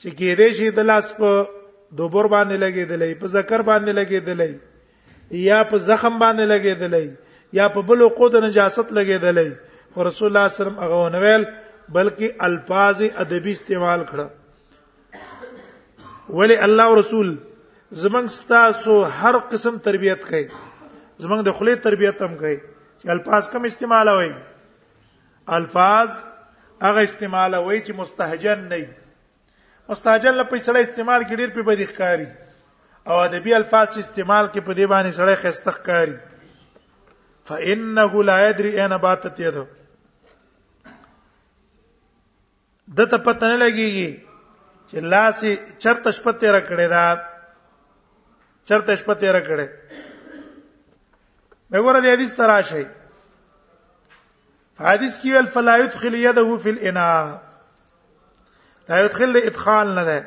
چې 0.00 0.08
کې 0.18 0.30
دې 0.38 0.48
شي 0.56 0.70
د 0.70 0.78
لاس 0.90 1.12
په 1.22 1.46
دوبر 1.98 2.26
باندې 2.26 2.56
لګېدلې 2.56 3.14
په 3.20 3.26
ذکر 3.26 3.62
باندې 3.62 3.92
لګېدلې 4.00 4.50
یا 5.30 5.62
په 5.64 5.78
زخم 5.78 6.18
باندې 6.18 6.44
لګیدلې 6.44 7.16
یا 7.52 7.68
په 7.68 7.82
بل 7.82 8.00
وقود 8.02 8.34
نجاست 8.36 8.88
لګیدلې 8.98 9.50
خو 9.94 10.04
رسول 10.04 10.28
الله 10.28 10.48
صلی 10.48 10.48
الله 10.48 10.48
علیه 10.58 10.66
وسلم 10.66 10.78
هغه 10.84 11.08
نه 11.14 11.20
ویل 11.24 11.44
بلکې 11.96 12.28
الفاظ 12.48 12.98
ادبی 13.24 13.52
استعمال 13.52 14.00
کړه 14.10 14.24
ولی 16.40 16.56
الله 16.66 16.84
او 16.84 16.94
رسول 16.98 17.36
زمنګ 18.02 18.26
ستاسو 18.26 19.04
هر 19.22 19.38
قسم 19.54 19.78
تربیت 19.86 20.24
کوي 20.28 20.42
زمنګ 21.22 21.42
د 21.46 21.50
خلی 21.60 21.74
تربیت 21.86 22.22
هم 22.26 22.34
کوي 22.36 22.56
چې 23.02 23.08
الفاظ 23.16 23.48
کم 23.54 23.64
استعمال 23.70 24.08
وای 24.08 24.30
الفاظ 25.60 26.08
هغه 26.82 27.02
استعمال 27.08 27.54
وای 27.54 27.80
چې 27.86 27.92
مستهجن 28.04 28.66
نه 28.72 28.88
مستهجن 29.88 30.34
لپاره 30.42 30.80
استعمال 30.80 31.22
کې 31.22 31.36
ډیر 31.42 31.50
په 31.58 31.62
بدی 31.70 31.86
ښکاری 31.90 32.26
او 33.10 33.18
ادبی 33.18 33.54
الفاظ 33.58 33.96
استعمال 34.00 34.48
کې 34.54 34.66
په 34.66 34.74
دې 34.78 34.86
باندې 34.90 35.16
سړی 35.16 35.42
خستخ 35.42 35.78
کاری 35.86 37.48
فانه 37.50 38.22
لا 38.28 38.36
يدري 38.48 38.70
اين 38.82 38.94
باتت 39.04 39.40
يده 39.44 39.66
دته 43.00 43.18
پته 43.26 43.50
نه 43.50 43.56
لګيږي 43.64 44.86
چې 44.92 45.10
لاسي 45.14 45.56
چرته 45.56 46.14
شپته 46.20 46.52
را 46.58 46.62
کړې 46.70 46.88
دا 46.94 47.04
چرته 48.64 48.96
شپته 49.02 49.32
را 49.38 49.44
کړې 49.50 50.00
وګوره 51.74 52.00
دې 52.00 52.12
حدیث 52.16 52.34
تر 52.40 52.48
راشي 52.54 52.86
حدیث 54.88 55.14
کې 55.18 55.34
ول 55.38 55.46
فلا 55.56 55.76
يدخل 55.86 56.14
يده 56.24 56.56
في 56.64 56.70
الاناء 56.70 57.42
لا 58.92 59.04
يدخل 59.04 59.36
ادخال 59.46 59.94
نه 60.00 60.04
ده 60.12 60.20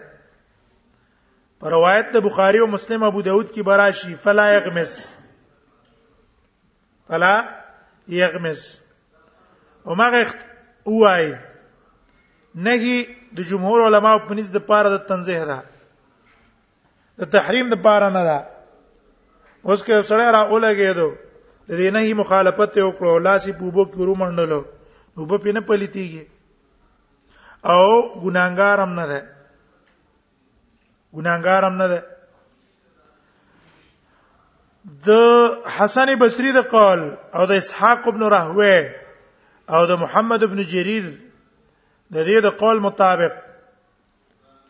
روایت 1.72 2.10
د 2.14 2.18
بخاری 2.24 2.58
او 2.60 2.68
مسلم 2.68 3.04
ابو 3.04 3.22
داود 3.22 3.52
کی 3.52 3.62
براشی 3.68 4.14
فلا 4.24 4.48
یغمس 4.58 4.96
فلا 7.08 7.34
یغمس 8.10 8.64
او 9.86 9.96
ماغه 9.96 10.26
وای 10.86 11.36
نهي 12.56 13.06
د 13.38 13.48
جمهور 13.52 13.86
علما 13.86 14.18
په 14.26 14.34
نس 14.40 14.48
د 14.56 14.66
پاره 14.72 14.90
د 14.96 15.06
تنزیه 15.12 15.46
ده 15.52 15.58
د 17.22 17.32
تحریم 17.36 17.70
د 17.74 17.80
پاره 17.86 18.10
نه 18.18 18.24
ده 18.24 18.38
اوس 19.68 19.84
که 19.84 20.02
سړی 20.02 20.32
را 20.32 20.50
اولګي 20.50 20.94
دو 20.98 21.08
د 21.70 21.72
دې 21.80 21.92
نهي 21.98 22.14
مخالفت 22.22 22.78
وکړو 22.78 23.18
لاسي 23.30 23.54
پوبو 23.60 23.86
کورو 23.96 24.16
منډلو 24.16 24.62
وب 25.22 25.42
په 25.44 25.52
نه 25.58 25.62
پلیتيږي 25.72 26.26
او 27.76 27.86
ګناګار 28.24 28.84
هم 28.86 29.00
نه 29.00 29.08
ده 29.14 29.24
ګناګارم 31.16 31.76
نه 31.82 31.88
ده 31.94 32.00
د 35.08 35.12
حسن 35.76 36.08
بصری 36.22 36.52
د 36.56 36.60
قول 36.74 37.02
او 37.38 37.44
د 37.52 37.54
اسحاق 37.62 38.02
ابن 38.12 38.22
راهوی 38.36 38.78
او 39.76 39.82
د 39.92 39.94
محمد 40.04 40.42
ابن 40.48 40.60
جرير 40.72 41.06
د 42.14 42.18
دې 42.28 42.38
د 42.46 42.50
قول 42.62 42.78
مطابق 42.88 43.34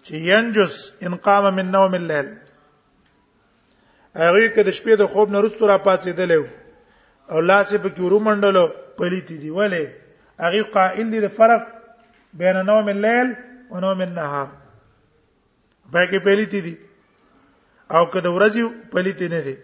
چې 0.06 0.16
ينجس 0.34 0.74
انقام 1.08 1.44
من 1.58 1.68
نوم 1.76 1.94
الليل 2.02 2.28
هغه 4.24 4.48
کې 4.54 4.64
د 4.68 4.70
شپې 4.78 4.94
د 5.00 5.04
خوب 5.14 5.28
نه 5.36 5.40
رستو 5.46 5.64
را 5.72 5.78
پاتېدل 5.88 6.32
او 7.32 7.40
لاس 7.50 7.70
په 7.84 7.90
کورو 7.98 8.20
منډلو 8.28 8.66
پلیتی 8.98 9.38
دی 9.42 9.50
ولې 9.52 9.86
هغه 10.46 10.64
قائل 10.76 11.08
دی 11.14 11.20
د 11.26 11.32
فرق 11.40 11.62
بین 12.42 12.58
نوم 12.72 12.88
الليل 12.96 13.34
و 13.72 13.80
نوم 13.86 14.02
النهار 14.02 14.48
به 15.94 16.08
کې 16.10 16.20
پلیتی 16.28 16.62
دي 16.68 16.74
او 17.96 18.02
که 18.12 18.20
د 18.26 18.36
ورځې 18.36 18.92
پلیتی 18.96 19.28
نه 19.34 19.42
دي 19.48 19.56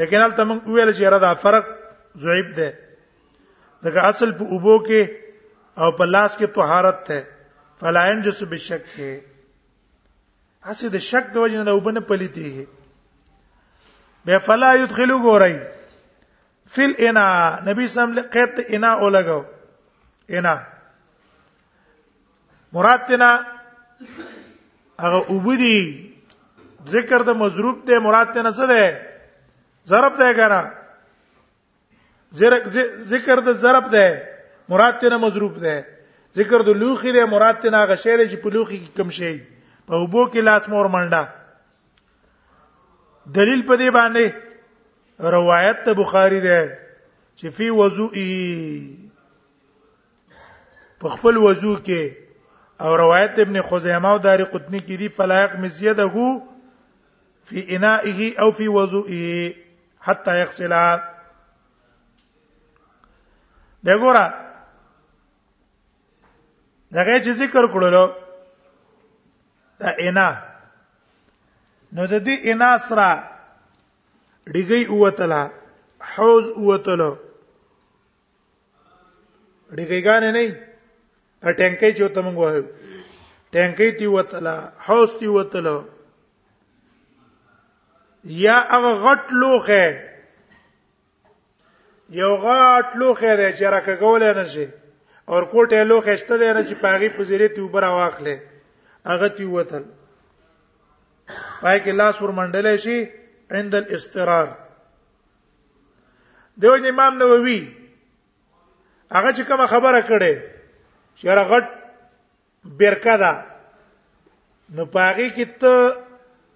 لیکن 0.00 0.20
هلته 0.24 0.42
موږ 0.50 0.62
ویل 0.74 0.90
چې 0.96 1.04
را 1.14 1.18
دا 1.24 1.32
فرق 1.46 1.66
ضعیف 2.26 2.48
ده 2.58 2.68
دغه 3.86 4.00
اصل 4.10 4.30
په 4.42 4.50
اوبو 4.56 4.76
کې 4.86 5.02
او 5.82 5.88
په 6.00 6.04
لاس 6.14 6.32
کې 6.38 6.48
طهارت 6.56 7.00
ده 7.08 7.18
فلا 7.82 8.02
ينجس 8.10 8.40
بالشك 8.52 8.84
هسه 10.68 10.88
د 10.94 11.04
شک 11.10 11.26
د 11.34 11.44
وجنه 11.46 11.64
د 11.70 11.80
وبنه 11.80 12.00
پلیتی 12.10 12.68
به 14.28 14.38
فلا 14.46 14.70
يدخلوا 14.84 15.20
غوري 15.26 15.56
فل 16.76 16.92
انا 17.08 17.26
نبی 17.66 17.88
سم 17.98 18.08
له 18.20 18.22
قیت 18.36 18.54
انا 18.74 18.94
اولګو 19.00 19.44
انا 20.40 20.54
مراد 22.78 23.06
تنا 23.08 23.28
هغه 25.00 25.32
وبدي 25.32 25.78
ذکر 26.88 27.22
د 27.28 27.36
مضروب 27.42 27.80
ته 27.88 27.98
مراد 28.08 28.32
ته 28.36 28.42
نه 28.46 28.50
څه 28.50 28.66
ده 28.72 28.84
ضرب 29.92 30.16
ده 30.16 30.32
کنه 30.38 30.60
ذکر 33.12 33.40
د 33.48 33.52
ضرب 33.64 33.90
ده 33.96 34.06
مراد 34.72 34.98
ته 35.02 35.08
نه 35.08 35.18
مضروب 35.24 35.58
ده 35.66 35.84
ذکر 36.36 36.60
د 36.68 36.80
لوخي 36.82 37.12
له 37.18 37.26
مراد 37.34 37.60
ته 37.64 37.70
نه 37.70 37.84
غشیر 37.92 38.24
چې 38.30 38.36
په 38.44 38.48
لوخي 38.56 38.78
کې 38.78 38.96
کم 38.96 39.10
شي 39.18 39.36
په 39.86 39.94
وبو 40.02 40.24
کې 40.32 40.40
لاس 40.48 40.68
مور 40.68 40.88
منډه 40.96 41.24
دلیل 43.38 43.62
په 43.68 43.76
دې 43.76 43.90
باندې 43.90 45.30
روایت 45.36 45.84
ته 45.86 45.92
بخاری 46.02 46.40
ده 46.48 46.60
چې 47.36 47.48
فی 47.56 47.70
وضوئی 47.78 48.30
په 51.00 51.08
خپل 51.14 51.36
وضو 51.44 51.72
کې 51.76 52.25
او 52.80 52.96
روایت 52.96 53.38
ابن 53.38 53.62
خزیمه 53.62 54.08
او 54.08 54.18
داری 54.18 54.44
قطنی 54.44 54.80
کې 54.80 54.98
دی 54.98 55.08
فلایق 55.08 55.56
مزیده 55.56 56.40
فی 57.44 57.66
انائه 57.76 58.40
او 58.42 58.50
فی 58.50 58.66
وضوئه 58.68 59.52
حتا 60.00 60.36
یغسل 60.36 60.72
دغورا 63.86 64.34
دغه 66.94 67.20
چې 67.24 67.28
ذکر 67.38 67.66
کړلو 67.72 68.10
دا 69.80 69.90
انا 69.98 70.42
نو 71.92 72.06
د 72.06 72.24
دې 72.24 72.46
انا 72.48 72.78
سره 72.78 73.30
ډیګي 74.52 74.88
اوتلا 74.88 75.48
حوز 76.14 76.48
اوتلو 76.48 77.16
ډیګي 79.72 79.98
غانې 80.04 80.30
نه 80.36 80.75
ټینکې 81.42 81.90
چې 81.96 82.04
ته 82.14 82.20
موږ 82.24 82.36
وایو 82.40 82.62
ټینکې 83.52 83.88
تی 83.98 84.06
وتله 84.16 84.54
حوض 84.88 85.10
تی 85.20 85.26
وتله 85.36 85.76
یا 88.44 88.56
هغه 88.72 88.92
غټ 89.04 89.22
لوخه 89.40 89.84
یو 92.20 92.32
غټ 92.46 92.88
لوخه 93.00 93.36
دی 93.40 93.50
چې 93.58 93.64
راکه 93.76 93.96
کول 94.02 94.22
نه 94.38 94.44
شي 94.54 94.66
اور 95.30 95.42
کوټه 95.52 95.82
لوخه 95.92 96.16
شته 96.24 96.36
دی 96.40 96.52
نه 96.52 96.62
چې 96.68 96.74
پاغي 96.80 97.08
پزيره 97.18 97.48
تی 97.54 97.60
وبره 97.60 97.90
واخلې 97.98 98.36
هغه 99.12 99.28
تی 99.38 99.44
وتل 99.52 99.84
پای 101.62 101.80
کې 101.80 101.92
لاس 102.00 102.22
ور 102.22 102.30
منډلې 102.30 102.76
شي 102.76 103.08
عند 103.58 103.74
الاستقرار 103.74 104.48
دیو 106.62 106.74
امام 106.90 107.18
نووي 107.22 107.62
هغه 109.12 109.32
چې 109.32 109.42
کوم 109.48 109.66
خبره 109.74 110.00
کړي 110.10 110.55
شر 111.22 111.38
غټ 111.50 111.64
بیرکا 112.78 113.16
دا 113.20 113.32
نو 114.76 114.84
پاګه 114.94 115.28
کیت 115.36 115.64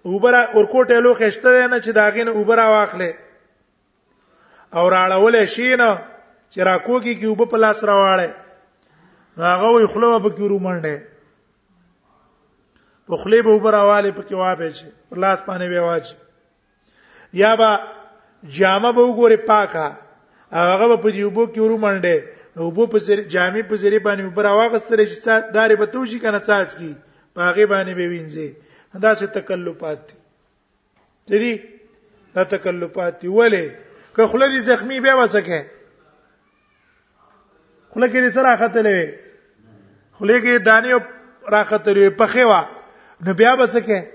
اوبر 0.09 0.33
ورکوټه 0.57 0.97
لو 1.05 1.13
خشته 1.19 1.53
نه 1.71 1.77
چې 1.83 1.91
داګه 1.99 2.23
نه 2.23 2.31
اوبر 2.39 2.59
واخلې 2.73 3.11
او 4.79 4.83
راړولې 4.95 5.43
شي 5.53 5.69
نه 5.81 5.91
چې 6.51 6.59
را 6.69 6.75
کوګي 6.87 7.13
کې 7.19 7.27
وب 7.31 7.49
په 7.53 7.57
لاس 7.63 7.83
راواله 7.83 8.33
هغه 9.47 9.67
وي 9.75 9.87
خلوه 9.87 10.19
په 10.23 10.29
کې 10.29 10.43
رومنډه 10.53 11.01
په 13.11 13.17
خلی 13.23 13.41
به 13.47 13.53
اوپر 13.53 13.75
حواله 13.77 14.11
په 14.17 14.21
کې 14.21 14.33
وابه 14.43 14.69
شي 14.81 14.87
پر 15.09 15.17
لاس 15.23 15.39
باندې 15.47 15.67
به 15.73 15.79
واچ 15.79 16.05
یا 17.41 17.51
با 17.63 17.71
جامه 18.59 18.91
به 18.99 19.03
وګوره 19.05 19.37
پاکه 19.51 19.87
هغه 20.51 20.97
په 20.97 21.11
دې 21.11 21.23
وبو 21.23 21.45
کې 21.53 21.57
ورو 21.63 21.77
منډه 21.85 22.23
نو 22.55 22.63
وبو 22.67 22.85
په 22.93 22.99
زری 23.07 23.23
جامې 23.33 23.63
په 23.67 23.75
زری 23.81 23.99
باندې 24.05 24.31
پر 24.35 24.45
واغستره 24.53 25.03
چې 25.11 25.15
څا 25.23 25.35
داري 25.57 25.75
به 25.81 25.85
توشي 25.93 26.17
کنه 26.23 26.39
څاڅ 26.47 26.69
کی 26.79 26.89
پاغه 27.37 27.65
باندې 27.65 27.93
به 27.95 28.07
وینځي 28.07 28.49
دا 29.05 29.11
څه 29.19 29.25
تکلفات 29.37 30.11
دي 31.31 31.39
دي 31.43 31.53
دا 32.37 32.43
تکلفات 32.55 33.13
دي 33.21 33.27
ولی 33.37 33.63
که 34.17 34.27
خله 34.33 34.47
دي 34.55 34.59
زخمی 34.71 34.99
به 35.07 35.13
وڅکه 35.21 35.61
خله 37.93 38.07
کې 38.07 38.19
دي 38.25 38.31
سره 38.39 38.55
خاتلې 38.59 39.15
خله 40.19 40.37
کې 40.43 40.63
دانه 40.65 40.93
راختلې 41.53 42.09
پخې 42.09 42.43
وا 42.53 42.61
نو 43.27 43.33
بیا 43.43 43.57
وڅکه 43.57 44.07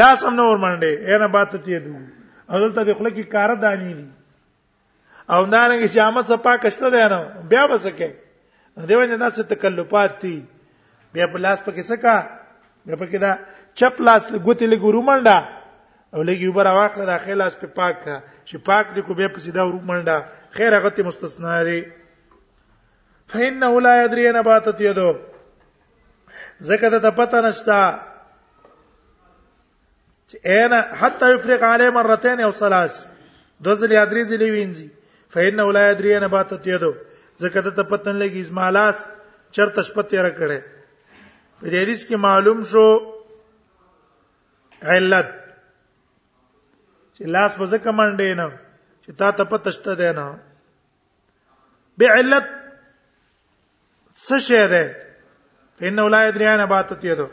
لاس 0.00 0.24
هم 0.28 0.34
نور 0.40 0.58
منډه 0.66 0.98
اېنه 1.06 1.26
بات 1.36 1.50
ته 1.56 1.64
دې 1.68 1.86
دو 1.86 1.94
اول 2.50 2.72
ته 2.72 2.94
خله 2.94 3.10
کې 3.10 3.22
کار 3.38 3.54
دانی 3.68 3.94
دي 3.94 4.08
او 5.30 5.46
نارنګ 5.46 5.84
چې 5.92 5.98
عامه 6.04 6.22
څه 6.28 6.36
پاکشته 6.46 6.88
دی 6.94 7.04
نو 7.12 7.22
بیا 7.50 7.64
وسکه 7.70 8.08
دیو 8.88 9.00
نه 9.10 9.16
داسې 9.16 9.40
تکلفات 9.52 10.12
دي 10.22 10.36
بیا 11.16 11.26
په 11.34 11.38
لاس 11.44 11.60
پکې 11.64 11.82
څه 11.88 11.96
کا 12.04 12.16
بیا 12.86 12.96
پکې 13.02 13.18
دا 13.18 13.32
چپ 13.80 14.00
لاس 14.08 14.26
ګوتې 14.32 14.66
له 14.72 14.76
ګورمنډا 14.84 15.38
او 16.14 16.22
لګي 16.22 16.48
وبر 16.48 16.66
واخله 16.78 17.04
داخله 17.10 17.34
لاس 17.42 17.54
په 17.60 17.66
پاک 17.78 17.94
چې 18.48 18.56
پاک 18.68 18.86
دې 18.96 19.00
کو 19.06 19.14
به 19.20 19.28
په 19.36 19.40
سیده 19.44 19.62
ورمنډا 19.64 20.16
خیر 20.56 20.76
هغه 20.78 20.90
ته 20.98 21.02
مستثنا 21.08 21.62
دی 21.68 21.80
فإنه 23.34 23.80
لا 23.86 23.94
يدري 24.04 24.26
نباتت 24.38 24.80
يدو 24.80 25.12
زکه 26.70 27.00
ته 27.06 27.10
پته 27.22 27.40
نشتا 27.46 27.78
چې 30.28 30.36
انا 30.44 30.82
حتى 31.04 31.32
يفرق 31.34 31.62
عليه 31.70 31.90
مرتين 31.96 32.40
او 32.40 32.52
ثلاث 32.60 33.00
دوزل 33.60 33.92
یادري 33.98 34.24
زلي 34.34 34.50
وینځي 34.50 34.86
فین 35.34 35.60
ولا 35.68 35.80
یدری 35.90 36.18
نبات 36.24 36.50
تیدو 36.64 36.92
ځکه 37.42 37.58
ته 37.76 37.82
پتن 37.92 38.14
لګی 38.20 38.40
ازمالاس 38.46 38.98
چرته 39.56 39.80
شپته 39.88 40.18
را 40.26 40.32
کړه 40.38 40.58
په 41.58 41.66
دې 41.72 41.82
ریس 41.88 42.02
کې 42.08 42.16
معلوم 42.26 42.58
شو 42.74 42.86
علت 44.94 45.28
چې 47.14 47.22
لاس 47.38 47.52
په 47.58 47.64
ځکه 47.72 47.90
منډې 47.98 48.30
نه 48.40 48.48
چې 49.02 49.10
تا 49.22 49.28
ته 49.40 49.50
پته 49.54 49.70
شته 49.78 49.92
ده 50.04 50.10
نه 50.22 50.26
به 51.98 52.06
علت 52.18 52.46
څه 54.26 54.36
شه 54.50 54.64
ده 54.74 54.82
فین 55.82 55.96
ولایت 56.06 56.34
ریان 56.44 56.62
باتت 56.74 57.00
یدو 57.12 57.28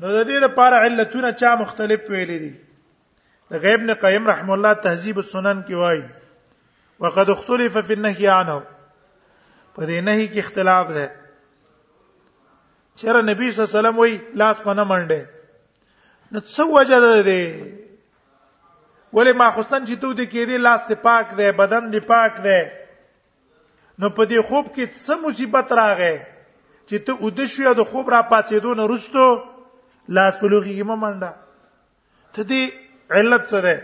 نو 0.00 0.06
د 0.14 0.18
دې 0.28 0.36
لپاره 0.48 0.76
علتونه 0.88 1.28
چا 1.44 1.50
مختلف 1.66 2.00
ویلې 2.12 2.38
دي 2.48 2.52
د 3.50 3.52
غیب 3.64 3.80
نه 3.88 3.94
قیم 4.02 4.24
رحم 4.30 4.50
الله 4.54 4.72
تهذیب 4.86 5.16
السنن 5.22 5.60
کې 5.66 5.74
وایي 5.82 6.02
وقد 7.04 7.30
اختلف 7.32 7.76
في 7.86 7.92
النهي 7.98 8.26
عنه 8.38 8.56
په 9.74 9.86
دې 9.88 10.00
نهي 10.08 10.26
کې 10.32 10.40
اختلاف 10.44 10.86
ده 10.98 11.06
چیرې 12.98 13.22
نبی 13.30 13.46
صلی 13.52 13.58
الله 13.58 13.70
علیه 13.70 13.78
وسلم 13.80 13.96
وایي 14.00 14.16
لاس 14.42 14.58
پنه 14.66 14.84
منډه 14.90 15.22
نو 16.32 16.38
څه 16.40 16.62
وجه 16.76 16.98
ده 17.04 17.10
دې 17.28 17.42
ولې 19.16 19.32
ما 19.40 19.48
خصن 19.56 19.80
چې 19.88 19.94
تو 20.00 20.12
دې 20.18 20.26
کې 20.32 20.42
دې 20.48 20.56
لاس 20.66 20.80
ته 20.90 20.94
پاک 21.06 21.26
ده 21.40 21.46
بدن 21.62 21.82
دې 21.94 22.00
پاک 22.12 22.32
ده 22.46 22.58
نو 23.98 24.10
په 24.10 24.24
دې 24.34 24.40
خوب 24.48 24.66
کې 24.74 24.84
څه 25.04 25.12
مصیبت 25.26 25.66
راغې 25.80 26.16
چې 26.88 26.96
ته 27.08 27.12
اود 27.26 27.40
شو 27.56 27.74
د 27.80 27.88
خوب 27.90 28.06
را 28.14 28.20
پاتې 28.30 28.54
دون 28.68 28.78
وروسته 28.84 29.24
لاس 30.20 30.34
په 30.44 30.52
لوخي 30.54 30.74
کې 30.78 30.86
ممنډه 30.92 31.32
ته 32.38 32.42
دې 32.52 32.62
علت 33.14 33.46
څه 33.46 33.60
ده 33.66 33.76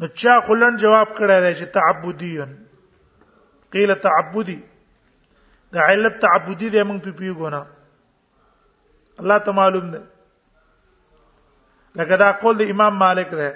نو 0.00 0.06
چا 0.22 0.40
خلن 0.48 0.76
جواب 0.84 1.08
کړی 1.18 1.40
دی 1.44 1.52
چې 1.58 1.66
تعبدیون 1.78 2.50
قیل 3.76 3.94
تعبدی 4.06 4.58
دا 5.76 5.80
علت 5.92 6.18
تعبدی 6.24 6.68
دی 6.74 6.82
موږ 6.82 7.00
په 7.04 7.10
پیو 7.22 7.34
غواړو 7.38 7.64
الله 9.22 9.38
ته 9.48 9.58
معلوم 9.60 9.88
ده 9.90 10.02
لکه 12.00 12.16
دا 12.24 12.28
قول 12.44 12.56
د 12.60 12.70
امام 12.76 12.94
مالک 13.04 13.30
ده 13.40 13.48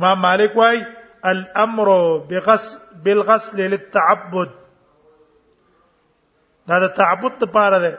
امام 0.00 0.18
مالک 0.26 0.56
وای 0.56 0.82
الامر 1.30 1.88
بغسل 2.28 2.80
بالغسل 3.06 3.60
للتعبد 3.62 4.50
دا 6.70 6.78
د 6.86 6.94
تعبد 7.00 7.42
لپاره 7.44 7.78
ده 7.86 7.92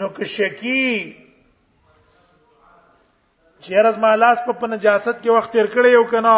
نو 0.00 0.08
که 0.16 0.24
شکی 0.36 0.86
چې 3.64 3.80
راز 3.84 3.96
ما 4.02 4.14
لاس 4.16 4.38
په 4.48 4.66
نجاست 4.72 5.16
کې 5.22 5.30
وخت 5.36 5.52
تیر 5.54 5.66
کړی 5.74 5.88
یو 5.94 6.04
کنه 6.10 6.34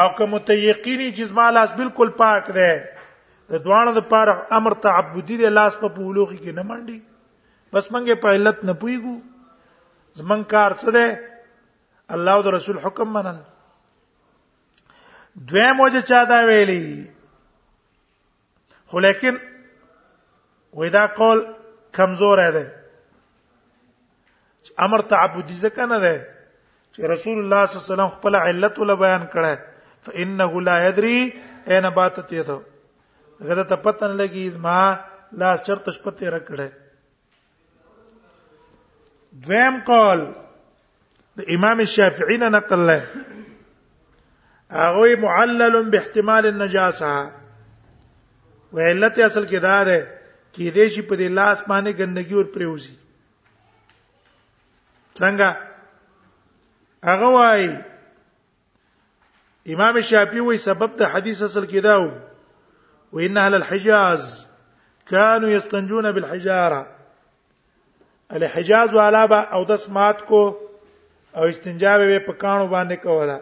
او 0.00 0.08
که 0.16 0.24
متيقيني 0.32 1.08
چې 1.16 1.32
ما 1.38 1.46
لاس 1.56 1.72
بالکل 1.78 2.10
پاک 2.20 2.44
دی 2.58 2.72
د 3.54 3.62
دوانه 3.66 3.92
د 3.98 4.04
پاره 4.10 4.34
امر 4.58 4.74
تعبدي 4.86 5.36
دی 5.42 5.48
لاس 5.52 5.76
په 5.84 5.88
پولوخي 5.96 6.36
کې 6.38 6.52
نه 6.58 6.62
منډي 6.70 7.00
بس 7.76 7.88
منګه 7.94 8.20
په 8.24 8.28
علت 8.38 8.60
نه 8.64 8.72
پويګو 8.82 9.14
زمنګ 10.20 10.44
کار 10.54 10.70
څه 10.80 10.90
دی 10.90 11.06
الله 12.18 12.32
او 12.40 12.50
رسول 12.56 12.78
حکم 12.84 13.12
منن 13.14 13.40
دوی 15.50 15.66
موجه 15.76 16.00
چا 16.08 16.24
دا 16.30 16.40
ویلي 16.48 16.84
خو 18.92 19.00
لیکن 19.08 19.38
وېدا 20.72 21.04
قول 21.20 21.44
کمزور 21.98 22.42
دی 22.58 22.64
امر 24.86 25.00
تعبدي 25.12 25.54
ځکه 25.64 25.82
نه 25.92 25.98
ده 26.04 26.16
چې 26.94 27.00
رسول 27.14 27.38
الله 27.40 27.62
صلی 27.66 27.76
الله 27.76 27.84
علیه 27.86 27.94
وسلم 27.94 28.12
خپل 28.18 28.32
علت 28.46 28.74
ول 28.82 28.92
بیان 29.04 29.24
کړه 29.32 29.52
فانه 30.08 30.60
لا 30.68 30.76
يدري 30.88 31.18
اين 31.72 31.90
باتت 31.98 32.32
يته 32.38 32.58
غره 33.48 33.64
ته 33.72 33.76
پتن 33.88 34.10
لګي 34.20 34.46
ما 34.64 34.82
لا 35.42 35.52
شرط 35.66 35.86
شپته 35.98 36.26
رکړه 36.36 36.68
دویم 39.44 39.74
قول 39.92 40.20
د 41.40 41.54
امام 41.58 41.84
شافعی 41.90 42.36
نه 42.42 42.48
نقل 42.56 42.80
له 42.88 43.00
هغه 44.80 45.16
معلل 45.28 45.78
باحتمال 45.94 46.46
النجاسه 46.54 47.14
وعلت 48.78 49.18
اصل 49.18 49.46
کې 49.46 49.58
دا 49.58 49.84
ده 49.84 49.98
کې 50.52 50.66
دې 50.74 50.86
شي 50.94 51.02
په 51.02 51.14
دې 51.16 51.28
لاس 51.38 51.58
باندې 51.70 51.92
ګندګي 52.00 52.34
ور 52.38 52.48
پریوزي 52.58 52.94
څنګه 55.18 55.56
هغه 57.04 57.28
وای 57.34 57.78
امام 59.68 60.00
شافعي 60.00 60.40
وای 60.40 60.58
سبب 60.58 60.90
د 60.98 61.02
حدیث 61.14 61.42
اصل 61.42 61.64
کې 61.64 61.80
داو 61.82 62.10
وان 63.12 63.36
اهل 63.44 63.54
الحجاز 63.54 64.32
كانوا 65.10 65.50
يستنجون 65.50 66.10
بالحجاره 66.12 66.80
الحجاز 68.40 68.94
والا 68.94 69.26
با 69.34 69.40
او 69.56 69.64
د 69.70 69.76
سمات 69.86 70.22
کو 70.32 70.42
او 71.36 71.44
استنجا 71.50 71.96
به 71.98 72.18
په 72.26 72.32
کانو 72.44 72.66
باندې 72.68 72.94
کوله 73.06 73.38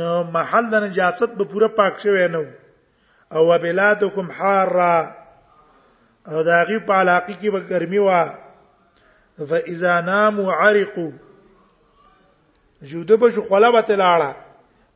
نو 0.00 0.12
محل 0.34 0.68
د 0.72 0.84
نجاست 0.84 1.36
به 1.38 1.44
پوره 1.52 1.68
پاک 1.78 2.00
شوی 2.00 2.28
نه 2.34 2.54
او 3.40 3.58
بلادکم 3.62 4.30
حاره 4.30 5.16
او 6.26 6.42
داغي 6.48 6.78
په 6.78 6.92
علاقه 6.92 7.38
کې 7.40 7.46
به 7.52 7.60
ګرمي 7.72 7.98
وا 8.06 8.24
فاذا 9.38 10.00
ناموا 10.00 10.52
عرقوا 10.52 11.10
جوده 12.82 13.16
به 13.16 13.30
شو 13.30 13.42
خلا 13.42 13.70
به 13.70 13.80
تلاړه 13.80 14.34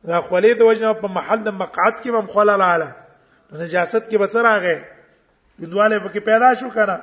دا 0.03 0.21
خولې 0.21 0.53
د 0.59 0.61
وجنه 0.69 0.93
په 1.01 1.07
محل 1.17 1.43
د 1.43 1.49
مقعد 1.61 1.93
کې 2.01 2.09
هم 2.09 2.27
خلا 2.35 2.55
لاړه 2.57 2.91
نجاست 3.65 4.03
کې 4.09 4.15
بسر 4.21 4.43
راغې 4.43 4.77
ګندواله 5.61 5.97
پکې 5.99 6.19
پیدا 6.29 6.53
شو 6.61 6.69
کنه 6.75 6.97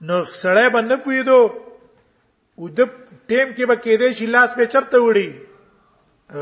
نو 0.00 0.24
سړی 0.24 0.68
باندې 0.68 0.96
پویدو 1.04 1.40
او 2.56 2.68
د 2.68 2.80
ټیم 3.28 3.48
کې 3.56 3.64
به 3.64 3.76
کېدې 3.84 4.10
شي 4.20 4.26
لاس 4.36 4.54
په 4.60 4.66
چرته 4.74 4.98
وړي 4.98 5.28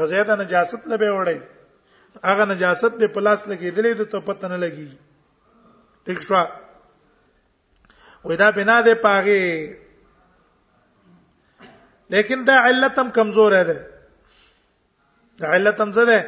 غزیدا 0.00 0.36
نجاست 0.42 0.88
لبه 0.92 1.10
وړي 1.18 2.26
هغه 2.30 2.48
نجاست 2.52 2.98
په 3.02 3.06
پلاس 3.18 3.40
لګېدلې 3.48 4.10
ته 4.14 4.20
پته 4.30 4.48
نه 4.54 4.62
لګي 4.66 4.90
ټیک 6.10 6.20
شو 6.28 6.36
وې 8.26 8.34
دا 8.40 8.48
بنا 8.56 8.78
ده 8.86 8.94
پاغه 9.04 9.40
لیکن 12.12 12.38
دا 12.48 12.56
علتم 12.68 13.08
کمزور 13.16 13.52
ده 13.68 13.78
دا 15.40 15.46
علتم 15.56 15.88
څه 15.96 16.04
ده 16.10 16.18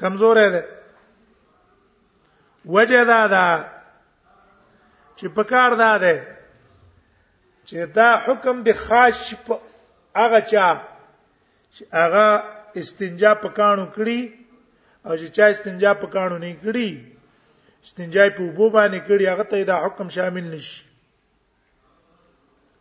کمزور 0.00 0.36
ده 0.54 0.62
وجه 2.74 3.02
دا 3.12 3.22
ده 3.34 3.44
چې 5.18 5.26
پکار 5.38 5.70
دا 5.84 5.92
ده 6.04 6.14
چې 7.68 7.76
دا 7.96 8.08
حکم 8.24 8.56
د 8.66 8.72
خاص 8.84 9.20
په 9.46 9.52
هغه 10.20 10.40
چا 10.50 10.68
چې 11.74 11.82
هغه 12.00 12.26
استنجا 12.80 13.32
پکانو 13.44 13.86
کړی 13.96 14.20
او 15.06 15.12
چې 15.20 15.26
چا 15.36 15.46
استنجا 15.52 15.92
پکانو 16.02 16.38
نه 16.44 16.50
کړی 16.62 16.88
استنجا 17.84 18.28
په 18.36 18.42
وبو 18.42 18.66
باندې 18.76 18.98
کړی 19.08 19.24
هغه 19.32 19.44
ته 19.52 19.62
دا 19.70 19.76
حکم 19.86 20.08
شامل 20.16 20.44
نشي 20.52 20.76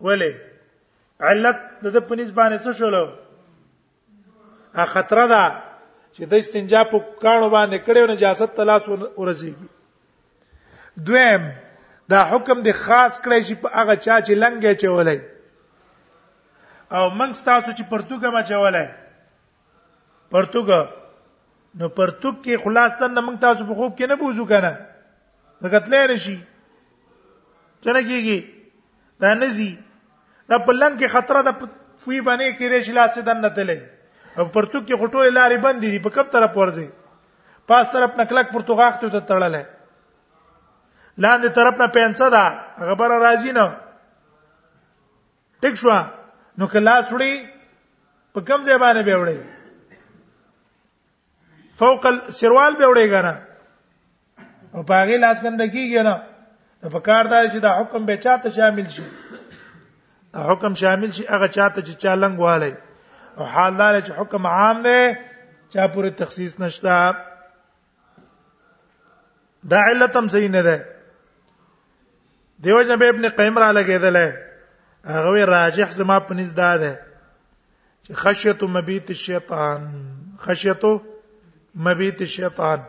ولې 0.02 0.32
علت 1.30 1.58
د 1.96 2.08
په 2.10 2.16
نسبانه 2.20 2.58
څه 2.64 2.72
شولو 2.80 3.06
ا 4.84 4.86
خطر 4.94 5.22
ده 5.34 5.44
چې 6.14 6.24
د 6.32 6.44
استنجا 6.44 6.84
په 6.84 6.98
کانو 7.24 7.50
باندې 7.50 7.78
کړو 7.86 8.06
نجاست 8.14 8.56
تلاس 8.60 8.88
ورزيږي 8.90 9.70
دویم 11.08 11.50
دا 12.14 12.22
حکم 12.32 12.62
د 12.68 12.72
خاص 12.84 13.14
کړی 13.22 13.42
چې 13.48 13.54
په 13.62 13.68
هغه 13.80 13.96
چا 14.06 14.22
چې 14.22 14.34
لنګه 14.34 14.72
چولای 14.86 15.20
او 16.96 17.04
موږ 17.10 17.44
تاسو 17.50 17.70
چې 17.72 17.84
پرتګه 17.90 18.30
ما 18.36 18.42
چولای 18.52 18.88
پرتګه 20.34 20.80
نو 21.78 21.88
پرتوک 21.98 22.44
کې 22.44 22.58
خلاص 22.64 22.92
تن 23.00 23.14
موږ 23.24 23.38
تاسو 23.42 23.66
په 23.66 23.74
خوب 23.80 23.98
کې 23.98 24.08
نه 24.12 24.16
بوزو 24.22 24.46
کنه 24.52 24.72
وکټلې 25.64 26.12
نشي 26.12 26.38
څنګه 27.84 28.02
کیږي 28.02 28.40
دا 29.24 29.34
نزي 29.42 29.70
دا 30.52 30.58
پلنګ 30.66 31.00
کې 31.00 31.08
خطر 31.16 31.42
د 31.44 31.50
فوی 32.06 32.22
باندې 32.22 32.58
کې 32.58 32.68
ریش 32.74 32.90
لاس 33.00 33.18
دن 33.28 33.42
نه 33.42 33.50
تلې 33.60 33.78
او 34.38 34.46
پرتوک 34.56 34.86
کې 34.88 34.96
غټول 35.02 35.28
لارې 35.34 35.58
بندې 35.66 35.90
دي 35.94 36.00
په 36.04 36.10
کوم 36.18 36.28
طرف 36.38 36.58
ورځي 36.62 36.88
پاس 37.72 37.92
طرف 37.98 38.18
نکلک 38.24 38.52
پرتګاخ 38.56 38.94
ته 39.04 39.20
تړلې 39.20 39.64
لاندې 41.24 41.50
طرف 41.56 41.76
نه 41.84 41.88
پینڅه 41.94 42.30
دا 42.30 42.46
خبره 42.90 43.18
راځي 43.28 43.52
نه 43.52 43.68
ټیک 45.64 45.76
شو 45.84 45.94
نو 46.58 46.68
کلاس 46.76 47.06
وړي 47.16 47.48
په 48.34 48.42
کوم 48.48 48.62
ځای 48.64 48.78
باندې 48.78 49.04
به 49.08 49.16
وړي 49.24 49.38
فوق 51.80 52.06
سروال 52.40 52.74
به 52.80 52.86
وړي 52.90 53.06
غره 53.14 53.36
او 54.76 54.80
پاغي 54.92 55.18
لاس 55.24 55.38
کندګیږي 55.46 56.04
نه 56.08 56.16
نو 56.84 56.88
په 56.96 57.00
کار 57.08 57.26
دا 57.34 57.40
چې 57.52 57.58
دا 57.68 57.72
حکم 57.80 58.02
به 58.10 58.16
چاته 58.26 58.50
شامل 58.58 58.88
شي 58.96 59.06
حکم 60.50 60.74
شامل 60.82 61.12
شي 61.18 61.24
هغه 61.34 61.48
چاته 61.56 61.82
چې 61.88 61.94
چالنګ 62.02 62.38
والي 62.46 62.74
او 63.38 63.44
حال 63.56 63.74
دا 63.82 63.90
چې 64.06 64.12
حکم 64.20 64.44
عام 64.54 64.78
دی 64.88 65.00
چا 65.74 65.84
پورې 65.94 66.10
تخصیص 66.22 66.54
نشته 66.60 66.96
دا 69.74 69.80
علت 69.92 70.14
هم 70.18 70.28
صحیح 70.36 70.50
نه 70.56 70.62
ده 70.70 70.86
دیو 72.66 72.82
جناب 72.84 73.04
ابن 73.10 73.30
قیم 73.42 73.60
را 73.64 73.70
لګیدل 73.74 74.18
هغه 75.14 75.46
راجح 75.52 75.92
زما 76.02 76.20
په 76.30 76.34
نزدا 76.42 76.74
ده 76.84 76.92
چې 78.04 78.14
خشیت 78.24 78.64
مبیت 78.76 79.10
الشیطان 79.16 79.82
خشیتو 80.48 80.94
مبیت 81.76 82.24
شیطان 82.28 82.80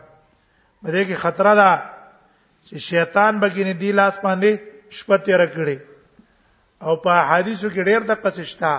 مده 0.83 1.03
کې 1.03 1.13
خطر 1.23 1.55
ده 1.55 1.71
چې 2.69 2.77
شیطان 2.89 3.39
به 3.39 3.49
کې 3.49 3.63
نه 3.65 3.73
دی 3.81 3.91
لاس 3.97 4.19
باندې 4.19 4.59
شپه 4.99 5.17
تیر 5.25 5.43
کړي 5.45 5.77
او 6.81 6.95
په 7.03 7.11
حدیثو 7.31 7.69
کې 7.69 7.83
ډېر 7.83 8.01
د 8.01 8.11
قصشتا 8.23 8.73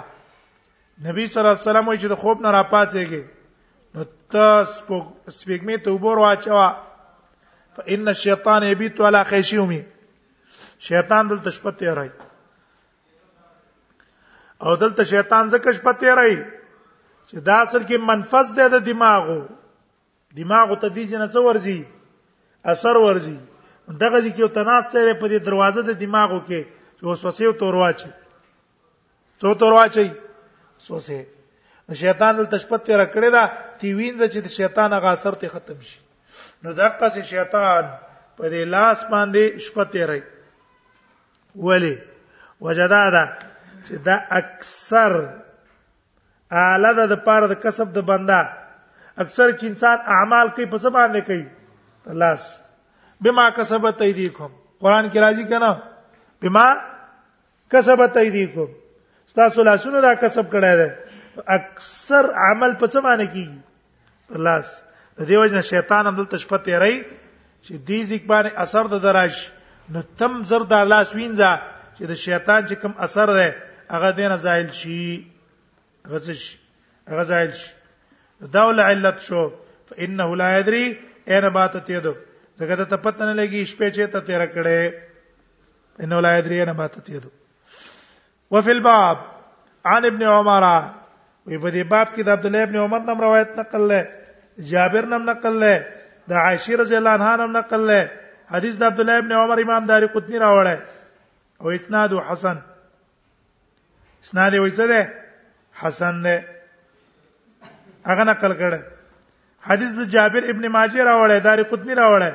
نبی 1.05 1.27
صلی 1.27 1.38
الله 1.41 1.51
علیه 1.55 1.62
وسلم 1.69 1.88
وایي 1.88 2.01
چې 2.01 2.09
د 2.09 2.15
خوب 2.25 2.41
نه 2.47 2.51
راپاتېږي 2.51 3.25
نو 3.95 4.05
تاسو 4.31 5.05
سپېږمې 5.38 5.77
ته 5.85 5.91
وبور 5.93 6.17
واچوا 6.19 6.69
فإن 7.77 8.09
الشیطان 8.09 8.62
یبیت 8.62 9.01
علی 9.09 9.19
خیشومی 9.29 9.83
شیطان 10.91 11.29
دلته 11.31 11.51
شپه 11.59 11.71
تیر 11.79 11.95
راي 11.99 12.09
او 14.61 14.77
دلته 14.77 15.05
شیطان 15.15 15.49
ځکه 15.51 15.73
شپه 15.81 15.93
تیر 16.03 16.15
راي 16.15 16.37
چې 17.27 17.38
دا 17.51 17.55
اصل 17.62 17.83
کې 17.83 17.97
منفذ 18.12 18.47
دی 18.57 18.69
د 18.77 18.85
دماغو 18.93 19.41
دماغ 20.37 20.75
ته 20.81 20.88
دي 20.88 21.05
جن 21.07 21.25
څه 21.29 21.40
ورزي 21.47 21.85
اثر 22.64 22.97
ورزي 23.05 23.37
دغه 23.88 24.18
ځکه 24.21 24.40
یو 24.42 24.49
تناسته 24.57 24.99
لري 24.99 25.14
په 25.21 25.27
دې 25.29 25.38
دروازه 25.45 25.83
د 25.88 25.92
دماغو 26.05 26.38
کې 26.49 26.61
چې 26.97 27.03
وسوسه 27.07 27.47
او 27.47 27.53
تورواچي 27.62 28.11
څو 29.40 29.55
تورواچي 29.64 30.07
وسوسه 30.79 31.27
شیطان 32.01 32.37
دلته 32.37 32.59
شپت 32.64 32.90
را 32.90 33.07
کړی 33.14 33.31
دا 33.37 33.45
تی 33.81 33.88
وینځ 33.95 34.21
چې 34.33 34.38
د 34.47 34.49
شیطان 34.57 34.90
هغه 34.92 35.09
اثر 35.16 35.35
ته 35.42 35.49
ختم 35.55 35.81
شي 35.90 36.01
نو 36.64 36.73
دغه 36.73 37.09
څه 37.12 37.23
شیطان 37.35 37.85
په 38.40 38.45
دې 38.53 38.62
لاس 38.77 39.01
باندې 39.12 39.59
شپت 39.68 39.97
راي 40.12 40.23
ولی 41.68 41.99
وجدا 42.61 43.05
دا 43.16 43.25
چې 43.87 43.95
دا 44.09 44.16
اکثر 44.40 45.12
اعلی 46.53 47.07
د 47.11 47.25
پاره 47.27 47.47
د 47.53 47.61
کسب 47.61 47.92
د 47.92 47.99
بنده 48.09 48.42
اکثر 49.16 49.51
چې 49.53 49.64
انسان 49.66 49.98
اعمال 50.18 50.48
کوي 50.57 50.66
په 50.66 50.79
څه 50.83 50.90
باندې 50.90 51.20
کوي 51.29 51.44
لاس 52.25 52.46
بما 53.25 53.48
کسبت 53.57 54.03
ایدیکم 54.03 54.51
قران 54.81 55.11
کې 55.11 55.18
راځي 55.25 55.44
کنه 55.48 55.83
بما 56.42 56.66
کسبت 57.75 58.16
ایدیکم 58.25 58.68
تاسو 59.35 59.62
لاسونو 59.62 60.01
دا 60.05 60.14
کسب 60.22 60.51
کړی 60.53 60.77
دی 60.81 60.88
اکثر 61.57 62.31
عمل 62.51 62.75
په 62.85 62.92
څه 62.94 63.05
باندې 63.09 63.27
کیږي 63.35 64.38
لاس 64.38 64.66
د 65.18 65.29
دیو 65.29 65.46
جن 65.53 65.61
شیطان 65.68 66.07
هم 66.07 66.14
دلته 66.20 66.37
شپه 66.44 66.57
تیری 66.64 66.94
چې 67.64 67.72
دې 67.87 68.01
ځک 68.11 68.22
باندې 68.27 68.51
اثر 68.64 68.85
د 68.94 69.03
دراش 69.03 69.51
نو 69.94 70.03
تم 70.22 70.40
زر 70.53 70.62
د 70.72 70.90
لاس 70.94 71.12
وینځه 71.14 71.51
چې 71.96 72.05
د 72.11 72.20
شیطان 72.25 72.62
چې 72.68 72.75
کوم 72.85 72.92
اثر 73.09 73.29
دی 73.38 73.48
هغه 73.92 74.11
دینه 74.20 74.37
زایل 74.48 74.70
شي 74.81 75.29
غزش 76.14 76.44
هغه 77.09 77.22
زایل 77.31 77.53
شي 77.61 77.70
دا 78.52 78.62
ول 78.66 78.81
علت 78.81 79.18
شو 79.22 79.48
فانه 79.88 80.37
لا 80.37 80.48
یدری 80.59 80.85
ان 81.28 81.48
بات 81.55 81.76
ته 81.87 81.98
دو 82.07 82.14
زګه 82.59 82.85
ته 82.90 82.96
پته 82.96 83.24
نه 83.24 83.33
لګي 83.33 83.66
شپې 83.66 83.88
چې 83.94 84.07
ته 84.14 84.20
تیر 84.31 84.46
کړه 84.55 84.94
انه 86.05 86.20
لا 86.26 86.37
یدری 86.38 86.61
ان 86.62 86.72
بات 86.81 86.92
ته 87.07 87.18
دو 87.20 87.31
وفي 88.57 88.70
الباب 88.70 89.18
عن 89.90 90.05
ابن 90.11 90.22
عمر 90.33 90.64
وی 91.46 91.59
په 91.59 91.70
دې 91.70 91.87
باب 91.92 92.11
کې 92.14 92.22
د 92.26 92.37
عبد 92.37 92.46
الله 92.46 92.62
ابن 92.68 92.76
عمر 92.87 92.98
نم 93.11 93.20
روایت 93.26 93.55
نقل 93.59 93.87
لې 93.88 94.07
جابر 94.72 95.07
نم 95.14 95.31
نقل 95.31 95.57
لې 95.61 95.83
د 96.33 96.38
عائشه 96.42 96.76
رضی 96.83 96.96
الله 96.96 97.11
عنها 97.18 97.33
نم 97.42 97.57
نقل 97.57 97.87
لې 97.87 98.07
حدیث 98.57 98.76
د 98.83 98.85
عبد 98.90 99.00
الله 99.05 99.18
ابن 99.24 99.33
عمر 99.38 99.62
امام 99.62 99.87
داری 99.92 100.07
قطنی 100.14 100.38
راوړل 100.38 100.78
او 101.62 101.70
اسناد 101.78 102.12
حسن 102.28 102.59
اسناد 104.28 104.55
یې 104.59 104.61
وایي 104.61 105.02
حسن 105.83 106.22
ده 106.26 106.37
هغه 108.07 108.25
نقل 108.31 108.53
کړه 108.61 108.81
حدیث 109.69 109.93
د 109.99 110.03
جابر 110.15 110.43
ابن 110.55 110.65
ماجه 110.77 111.03
راوړی 111.09 111.41
دار 111.49 111.61
قطنی 111.73 111.95
راوړی 112.03 112.33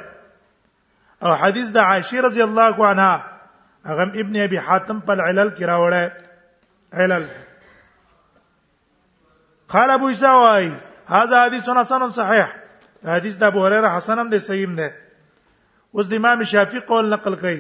او 1.26 1.32
حدیث 1.46 1.68
د 1.78 1.88
عائشه 1.90 2.18
رضی 2.28 2.42
الله 2.48 2.76
عنها 2.90 3.14
هغه 3.92 4.08
ابن 4.26 4.36
ابي 4.46 4.58
حاتم 4.68 5.00
په 5.10 5.14
علل 5.30 5.50
کې 5.58 5.64
راوړی 5.74 6.06
علل 6.94 7.26
قال 9.76 9.90
ابو 9.98 10.08
اسحاق 10.10 10.72
هذا 11.16 11.46
حديث 11.46 11.70
حسن 11.80 12.12
صحيح 12.12 12.50
حدیث 13.14 13.36
د 13.44 13.50
ابو 13.54 13.66
هريره 13.68 13.90
حسن 13.98 14.20
هم 14.26 14.30
دی 14.36 14.40
صحیح 14.52 14.76
دی 14.82 14.90
اوس 15.94 16.08
د 16.14 16.22
امام 16.24 16.44
شافعي 16.54 16.80
قول 16.92 17.10
نقل 17.16 17.34
کړي 17.42 17.60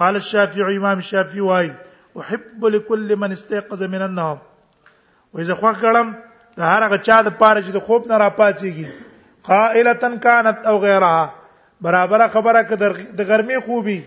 قال 0.00 0.14
الشافعي 0.22 0.76
امام 0.76 1.00
شافعي 1.12 1.40
وايي 1.52 1.74
احب 2.20 2.64
لكل 2.66 3.16
من 3.20 3.32
استيقظ 3.32 3.82
من 3.94 4.02
النوم 4.08 4.38
واذا 5.32 5.54
خوښ 5.60 5.80
کړم 5.84 6.14
دا 6.56 6.64
هر 6.64 6.82
هغه 6.86 6.96
چا 6.98 7.22
د 7.22 7.28
پاره 7.42 7.60
چې 7.62 7.70
د 7.74 7.78
خوب 7.86 8.06
نه 8.08 8.18
راپاتېږي 8.18 8.86
قائلتن 9.50 10.18
کانت 10.26 10.66
او 10.72 10.78
غیرها 10.78 11.34
برابر 11.86 12.26
خبره 12.34 12.62
ک 12.62 12.72
د 13.20 13.30
ګرمي 13.30 13.60
خوبي 13.68 14.00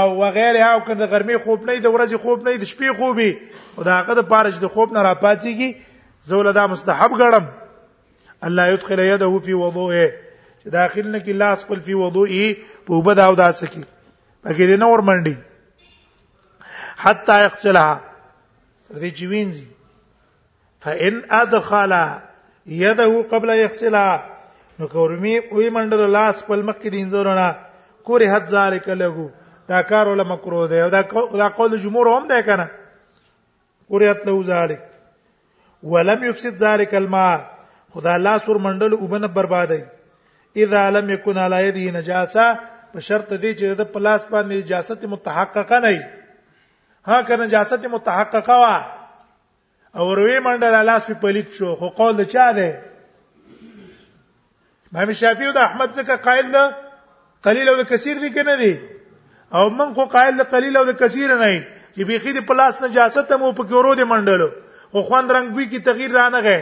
او 0.00 0.08
وغیرها 0.22 0.70
او 0.72 0.80
ک 0.88 0.98
د 1.02 1.10
ګرمي 1.12 1.38
خوب 1.44 1.70
نه 1.70 1.78
د 1.80 1.86
ورځې 1.86 2.16
خوب 2.16 2.48
نه 2.48 2.56
د 2.56 2.64
شپې 2.64 2.96
خوبي 2.96 3.30
او 3.78 3.84
دا 3.90 3.94
هغه 4.00 4.14
د 4.22 4.28
پاره 4.32 4.50
چې 4.50 4.58
د 4.66 4.74
خوب 4.74 4.92
نه 4.98 5.02
راپاتېږي 5.02 5.76
زولدا 6.32 6.66
مستحب 6.74 7.10
ګړم 7.18 7.44
الله 8.48 8.66
يدخل 8.68 8.98
يده 9.06 9.38
في 9.46 9.54
وضوءه 9.62 10.10
چې 10.62 10.68
داخل 10.80 11.10
نه 11.10 11.18
کې 11.24 11.30
لاس 11.44 11.64
خپل 11.64 11.80
فی 11.86 11.94
وضوئی 12.02 12.46
په 12.86 12.92
وبد 12.94 13.18
او 13.18 13.34
داس 13.34 13.64
کې 13.64 13.80
پکې 14.44 14.64
دې 14.68 14.76
نور 14.84 15.00
منډي 15.00 15.36
حتا 17.06 17.42
يغسلها 17.44 18.00
دې 18.94 19.10
چوینځي 19.18 19.66
فان 20.84 21.20
ادخل 21.40 21.92
يده 22.84 23.12
قبل 23.32 23.50
يغسلها 23.60 24.36
نو 24.80 24.86
کورمی 24.92 25.32
وی 25.52 25.68
منډل 25.70 26.12
لاس 26.16 26.38
په 26.50 26.56
مخ 26.68 26.76
کې 26.76 26.88
دینځورونه 26.88 27.56
کوری 28.10 28.28
حد 28.34 28.46
ذالک 28.54 28.88
له 29.00 29.26
دا 29.72 29.80
کار 29.90 30.06
ول 30.10 30.24
مکروه 30.28 30.68
دی 30.68 30.88
دا 30.94 31.00
دا 31.36 31.48
قول 31.58 31.74
جمهور 31.78 32.08
هم 32.12 32.28
دی 32.30 32.38
کنه 32.46 32.66
کوریت 33.88 34.26
له 34.28 34.36
ذالک 34.50 34.80
ولم 35.94 36.24
يفسد 36.28 36.54
ذلك 36.62 36.94
الماء 37.00 37.34
خدا 37.96 38.16
لاس 38.28 38.48
ور 38.48 38.58
منډل 38.58 38.92
وبنه 39.02 39.26
بربادي 39.36 39.82
اذا 40.66 40.86
لم 40.98 41.10
يكن 41.16 41.38
على 41.48 41.60
يده 41.68 41.98
نجاسه 41.98 42.46
په 42.94 42.98
شرط 43.10 43.32
دی 43.34 43.52
چې 43.54 43.78
د 43.82 43.92
پلاس 43.98 44.24
باندې 44.24 44.62
نجاست 44.64 45.04
متحققه 45.16 45.78
نه 45.78 46.08
ها 47.12 47.20
کنه 47.28 47.44
نجاست 47.44 47.86
متحققه 47.96 48.58
وا 48.64 48.72
او 49.96 50.14
روي 50.14 50.38
منډل 50.46 50.74
لاس 50.86 51.06
په 51.06 51.14
پلیت 51.22 51.52
شو 51.58 51.74
خو 51.80 51.88
قول 51.98 52.14
د 52.20 52.30
چا 52.34 52.46
ده 52.58 52.68
امام 54.94 55.12
شافعي 55.22 55.46
او 55.48 55.52
د 55.56 55.66
احمد 55.66 55.90
څخه 55.98 56.16
قائل 56.26 56.46
ده 56.54 56.64
قليل 57.48 57.68
او 57.68 57.76
کثیر 57.92 58.16
دي 58.24 58.30
کنه 58.38 58.54
دي 58.62 58.72
او 59.58 59.64
من 59.80 59.94
خو 59.98 60.04
قائل 60.16 60.32
ده 60.40 60.44
قليل 60.54 60.76
او 60.80 60.84
کثیر 61.04 61.36
نه 61.42 61.50
چې 61.96 62.02
بيخي 62.12 62.32
د 62.38 62.46
پلاس 62.52 62.80
نجاست 62.86 63.32
هم 63.36 63.52
په 63.62 63.70
کورو 63.74 63.94
دي 64.00 64.04
منډلو 64.04 64.48
خو 64.94 65.02
خوند 65.10 65.32
رنگوي 65.36 65.66
کې 65.70 65.84
تغییر 65.92 66.12
را 66.20 66.28
نه 66.36 66.40
غي 66.48 66.58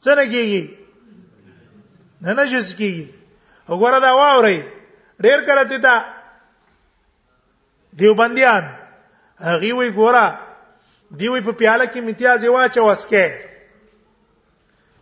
څنګه 0.00 0.26
کیږي 0.32 0.64
نه 2.22 2.32
نه 2.32 2.44
جز 2.52 2.74
کیږي 2.74 3.06
وګوره 3.72 3.98
دا 4.06 4.12
واوري 4.20 4.62
ډیر 5.20 5.38
کړه 5.46 5.80
ته 5.82 5.94
دیوبندیان 8.00 8.64
هغه 9.38 9.72
وی 9.78 9.90
ګوره 10.00 10.24
دیوی 11.20 11.40
په 11.46 11.52
پیاله 11.60 11.84
کې 11.92 11.98
امتیاز 12.02 12.44
واچو 12.54 12.84
اسکه 12.90 13.24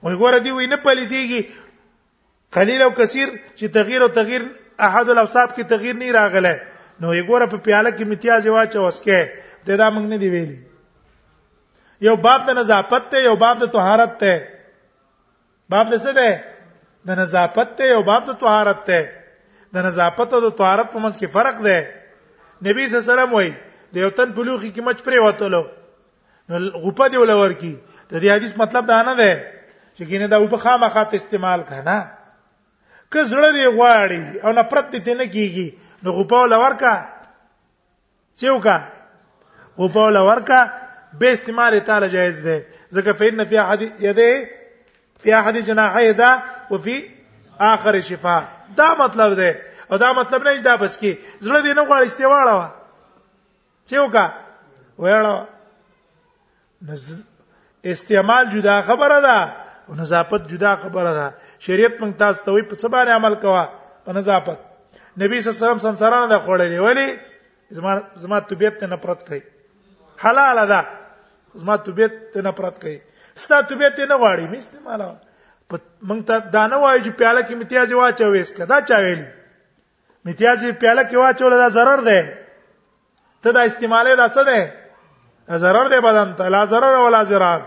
وای 0.07 0.14
ګوره 0.23 0.38
دیوی 0.46 0.66
نه 0.73 0.77
پلیتیږي 0.87 1.42
قلیل 2.57 2.83
او 2.87 2.90
کثیر 3.01 3.29
چې 3.59 3.64
تغییر 3.77 4.03
او 4.07 4.09
تغییر 4.16 4.42
احد 4.88 5.09
الاوصاف 5.14 5.51
کې 5.57 5.64
تغییر 5.75 5.96
نه 6.03 6.11
راغله 6.18 6.53
نو 7.01 7.14
یې 7.14 7.23
ګوره 7.31 7.46
په 7.55 7.59
پیاله 7.68 7.90
کې 7.90 8.03
امتیاز 8.07 8.46
واچو 8.57 8.81
اسکه 8.88 9.18
ته 9.68 9.77
دا 9.85 9.90
موږ 9.94 10.07
نه 10.12 10.18
دی 10.25 10.29
ویلي 10.35 10.59
یو 12.11 12.16
باب 12.29 12.44
د 12.49 12.62
نظافت 12.62 13.11
ته 13.14 13.18
یو 13.29 13.37
باب 13.46 13.59
د 13.64 13.75
طهارت 13.79 14.18
ته 14.25 14.37
باب 15.75 15.87
د 15.96 16.05
څه 16.05 16.12
ده 16.18 16.44
د 17.09 17.18
نظافت 17.25 17.70
ته 17.81 17.85
یو 17.96 18.03
باب 18.12 18.23
د 18.31 18.40
طهارت 18.46 18.81
ته 18.85 19.01
د 19.77 19.85
نظافت 19.90 20.33
او 20.37 20.40
د 20.51 20.59
طهارت 20.62 20.88
په 20.92 20.99
منځ 20.99 21.14
کې 21.18 21.29
فرق 21.37 21.57
ده 21.66 21.79
نبی 22.70 22.87
صلی 22.87 22.96
الله 22.96 23.05
علیه 23.05 23.12
وسلم 23.14 23.33
وایي 23.40 23.53
د 23.96 24.09
یو 24.09 24.16
تن 24.16 24.29
بلوغي 24.38 24.70
کې 24.73 24.83
مچ 24.88 24.99
پرې 25.09 25.29
وته 25.29 25.68
غوپه 26.59 27.09
دی 27.09 27.17
ولور 27.17 27.51
کی 27.61 27.75
د 28.09 28.13
دې 28.13 28.29
حدیث 28.35 28.53
مطلب 28.57 28.87
دا 28.89 29.03
نه 29.07 29.15
ده 29.17 29.35
چې 29.97 30.05
کینه 30.09 30.27
دا 30.27 30.39
غوپه 30.41 30.57
خامخا 30.57 31.05
په 31.05 31.17
استعمال 31.17 31.61
کنا 31.69 31.99
که 33.13 33.23
زړه 33.25 33.51
دی 33.57 33.65
غواړي 33.77 34.23
او 34.45 34.53
نفرت 34.53 34.87
دې 34.93 35.15
نه 35.21 35.27
کیږي 35.35 35.69
نو 36.03 36.13
غوپه 36.13 36.37
ولور 36.43 36.73
کا 36.81 36.95
چوکا 38.41 38.79
غوپه 39.79 40.01
ولور 40.01 40.41
کا 40.51 40.65
به 41.19 41.33
استعمال 41.33 41.79
تعالی 41.79 42.09
جائز 42.09 42.43
ده 42.43 42.63
ځکه 42.95 43.13
فین 43.13 43.45
فی 43.45 43.59
احد 43.59 43.83
یده 43.83 44.31
فی 45.23 45.33
احد 45.33 45.57
جناحه 45.67 46.13
ده 46.13 46.43
او 46.71 46.79
فی 46.79 46.97
اخر 47.61 48.01
شفاء 48.01 48.43
دا 48.77 48.95
مطلب 48.95 49.35
ده 49.35 49.61
او 49.91 49.97
دا 49.99 50.13
مطلب 50.13 50.43
نه 50.49 50.61
دا 50.63 50.77
بس 50.77 50.97
کی 50.97 51.19
زړه 51.43 51.63
دې 51.65 51.77
نه 51.77 51.85
غواړي 51.85 52.07
استعمال 52.07 52.49
وا 52.55 52.69
چوکا 53.91 54.31
وېړا 54.99 55.45
استعمال 57.85 58.49
جدا 58.55 58.83
خبره 58.83 59.21
ده 59.21 59.37
او 59.88 59.95
نظافت 59.95 60.43
جدا 60.53 60.77
خبره 60.85 61.12
ده 61.19 61.27
شریعت 61.64 61.95
موږ 62.01 62.12
تاسو 62.16 62.40
ته 62.45 62.51
وی 62.53 62.62
په 62.69 62.75
څه 62.81 62.87
باندې 62.95 63.11
عمل 63.19 63.35
کوه 63.43 63.64
په 64.05 64.11
نظافت 64.16 64.59
نبی 65.21 65.38
صلی 65.40 65.49
الله 65.51 65.61
علیه 65.61 65.71
وسلم 65.71 65.85
سمسرانه 65.88 66.27
ده 66.33 66.38
خوړلې 66.45 66.79
ولی 66.87 67.09
زما 67.77 67.93
زما 68.23 68.38
طبيعت 68.51 68.85
نه 68.85 68.97
پرت 69.05 69.21
کوي 69.29 69.43
حلال 70.25 70.59
ده 70.73 70.81
زما 71.61 71.77
طبيعت 71.87 72.37
نه 72.47 72.51
پرت 72.59 72.77
کوي 72.83 72.99
ستا 73.37 73.61
طبيعت 73.61 74.01
نه 74.01 74.14
غواړي 74.23 74.45
مې 74.53 74.59
استعمال 74.64 75.01
موږ 76.09 76.21
ته 76.29 76.37
دا 76.55 76.66
نه 76.66 76.77
وایي 76.83 77.01
چې 77.05 77.11
پیاله 77.21 77.40
کې 77.49 77.55
متیازي 77.61 77.95
واچوي 77.95 78.40
اسکه 78.40 78.64
دا 78.64 78.81
چا 78.88 78.97
ویل 79.05 79.23
متیازي 80.25 80.69
پیاله 80.73 81.03
کې 81.09 81.14
واچول 81.16 81.51
دا 81.61 81.69
ضرر 81.77 82.01
ده 82.09 82.21
ته 83.43 83.51
دا 83.57 83.61
استعماله 83.69 84.14
دا 84.23 84.29
څه 84.37 84.43
ده 84.49 84.80
ضرر 85.59 85.89
دی 85.89 86.01
بدن 86.01 86.35
ته 86.39 86.49
لا 86.49 86.65
ضرر 86.65 86.97
ولا 87.01 87.23
ضرر 87.23 87.63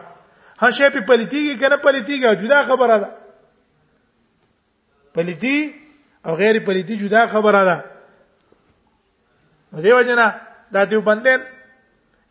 هشه 0.62 0.90
په 0.90 1.02
پلیتیږي 1.02 1.60
کنه 1.62 1.78
پلیتیږي 1.78 2.36
جدا 2.44 2.64
خبره 2.64 2.98
ده 2.98 3.10
پلیتی 5.16 5.76
او 6.26 6.36
غیر 6.36 6.60
پلیتی 6.60 6.98
جدا 6.98 7.28
خبره 7.28 7.64
ده 7.70 7.84
دیو 9.82 10.02
جنا 10.04 10.32
دا 10.74 10.84
دیو 10.86 11.02
بندین 11.02 11.40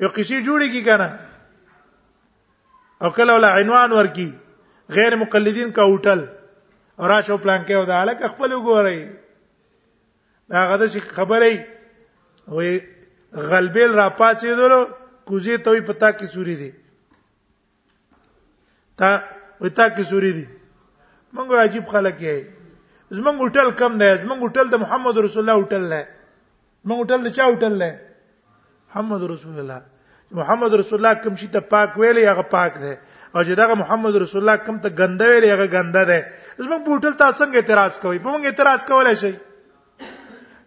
یو 0.01 0.09
قصې 0.09 0.37
جوړی 0.47 0.69
کی 0.73 0.83
کنه 0.85 1.19
او 3.03 3.11
کله 3.11 3.35
ولا 3.35 3.49
عنوان 3.61 3.93
ورکی 3.93 4.31
غیر 4.97 5.17
مقلدین 5.17 5.71
کا 5.73 5.83
هوټل 5.83 6.21
او 6.99 7.07
راشو 7.09 7.37
پلان 7.39 7.65
کې 7.65 7.73
ودا 7.77 8.01
الک 8.03 8.25
خپل 8.25 8.53
وګورئ 8.53 9.09
دا 10.51 10.65
غدا 10.73 10.87
شي 10.97 11.01
خبرې 11.01 11.61
وي 12.49 12.81
غلبیل 13.51 13.93
را 13.95 14.09
پاتې 14.09 14.45
دلو 14.59 14.83
کوزه 15.33 15.57
ته 15.65 15.71
وي 15.75 15.81
پتا 15.89 16.09
کې 16.17 16.27
سوري 16.37 16.55
دي 16.61 16.67
تا 19.03 19.09
وتا 19.67 19.87
کې 19.97 20.03
سوري 20.11 20.33
دي 20.39 20.45
موږ 21.37 21.47
عجیب 21.65 21.85
خلک 21.93 22.19
یې 22.25 22.39
زمونږ 23.17 23.37
هوټل 23.45 23.71
کم 23.79 23.97
دی 24.03 24.09
زمونږ 24.23 24.39
هوټل 24.47 24.67
د 24.75 24.83
محمد 24.83 25.21
رسول 25.27 25.43
الله 25.43 25.61
هوټل 25.61 25.85
نه 25.93 26.01
موږ 26.91 27.01
هوټل 27.05 27.25
د 27.29 27.35
چا 27.39 27.47
هوټل 27.53 27.79
نه 27.85 27.89
محمد 28.91 29.23
رسول 29.33 29.57
الله 29.65 29.81
محمد 30.43 30.75
رسول 30.83 30.99
الله 31.01 31.23
کوم 31.25 31.41
شي 31.45 31.49
ته 31.57 31.65
پاک 31.73 31.97
ویلې 32.03 32.29
هغه 32.33 32.45
پاک 32.57 32.77
دی 32.83 32.93
او 32.93 33.41
چې 33.47 33.61
دغه 33.63 33.81
محمد 33.85 34.21
رسول 34.25 34.43
الله 34.45 34.63
کوم 34.69 34.83
ته 34.85 34.97
ګنده 35.01 35.33
ویلې 35.33 35.49
هغه 35.55 35.67
ګنده 35.79 36.03
دی 36.13 36.21
زموږ 36.21 36.81
بوتل 36.91 37.17
تاسو 37.25 37.39
څنګه 37.45 37.57
اعتراض 37.65 37.99
کوئ 38.05 38.15
په 38.15 38.29
موږ 38.33 38.43
اعتراض 38.53 38.87
کولای 38.93 39.17
شئ 39.25 39.33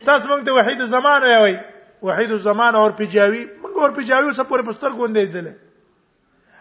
تاسو 0.09 0.33
موږ 0.33 0.49
ته 0.49 0.59
وحید 0.59 0.85
زمان 0.97 1.29
وایي 1.31 1.57
وحید 2.03 2.31
الزمان 2.31 2.75
اور 2.75 2.91
پجاوی 2.97 3.45
موږ 3.61 3.79
اور 3.81 3.89
پجاوی 3.97 4.31
سره 4.35 4.45
پورې 4.49 4.65
پستر 4.67 4.89
ګوندې 4.91 5.31
دل 5.33 5.47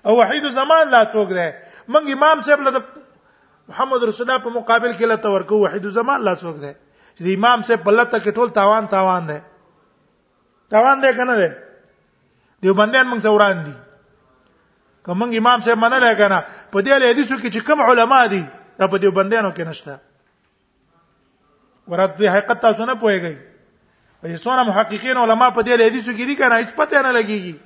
او 0.08 0.16
وحید 0.20 0.44
الزمان 0.50 0.88
لا 0.94 1.02
توګ 1.04 1.28
ده 1.38 1.46
موږ 1.88 2.12
امام 2.14 2.40
صاحب 2.46 2.60
له 2.68 2.78
محمد 3.68 4.02
رسول 4.08 4.30
الله 4.30 4.42
په 4.46 4.50
مقابل 4.58 4.90
کې 4.92 5.06
له 5.10 5.16
تورکو 5.26 5.58
وحید 5.66 5.86
الزمان 5.90 6.22
لا 6.24 6.34
توګ 6.34 6.56
ده 6.62 6.74
چې 7.18 7.34
امام 7.36 7.62
صاحب 7.70 7.84
بل 7.86 8.04
ته 8.04 8.18
کې 8.18 8.30
ټول 8.38 8.52
تاوان 8.58 8.86
تاوان 8.94 9.26
ده 9.32 9.38
تاوان 10.70 11.00
ده 11.00 11.12
کنه 11.18 11.36
ده 11.42 11.50
دیو 12.62 12.74
باندې 12.74 13.04
موږ 13.04 13.18
سوران 13.26 13.64
دي 13.66 13.72
کوم 15.04 15.22
امام 15.22 15.60
صاحب 15.68 15.78
منل 15.78 16.06
کنه 16.22 16.38
په 16.72 16.78
دې 16.80 16.98
له 16.98 17.08
حدیثو 17.08 17.34
کې 17.34 17.50
چې 17.50 17.60
کوم 17.66 17.80
علما 17.90 18.26
دي 18.34 18.44
دا 18.78 18.86
په 18.86 18.96
دیو 18.98 19.10
باندې 19.10 19.42
نو 19.42 19.50
کې 19.50 19.66
نشته 19.66 19.98
ورته 21.92 22.30
حقیقت 22.36 22.60
تاسو 22.62 22.84
نه 22.88 22.94
پوهیږئ 23.00 23.53
په 24.24 24.38
څوره 24.42 24.62
محققین 24.66 25.16
علما 25.20 25.46
په 25.54 25.62
دې 25.66 25.76
حدیثو 25.84 26.12
کې 26.16 26.26
دي 26.28 26.34
کنه 26.40 26.56
هیڅ 26.60 26.70
پته 26.76 27.00
نه 27.06 27.10
لګيږي 27.14 27.56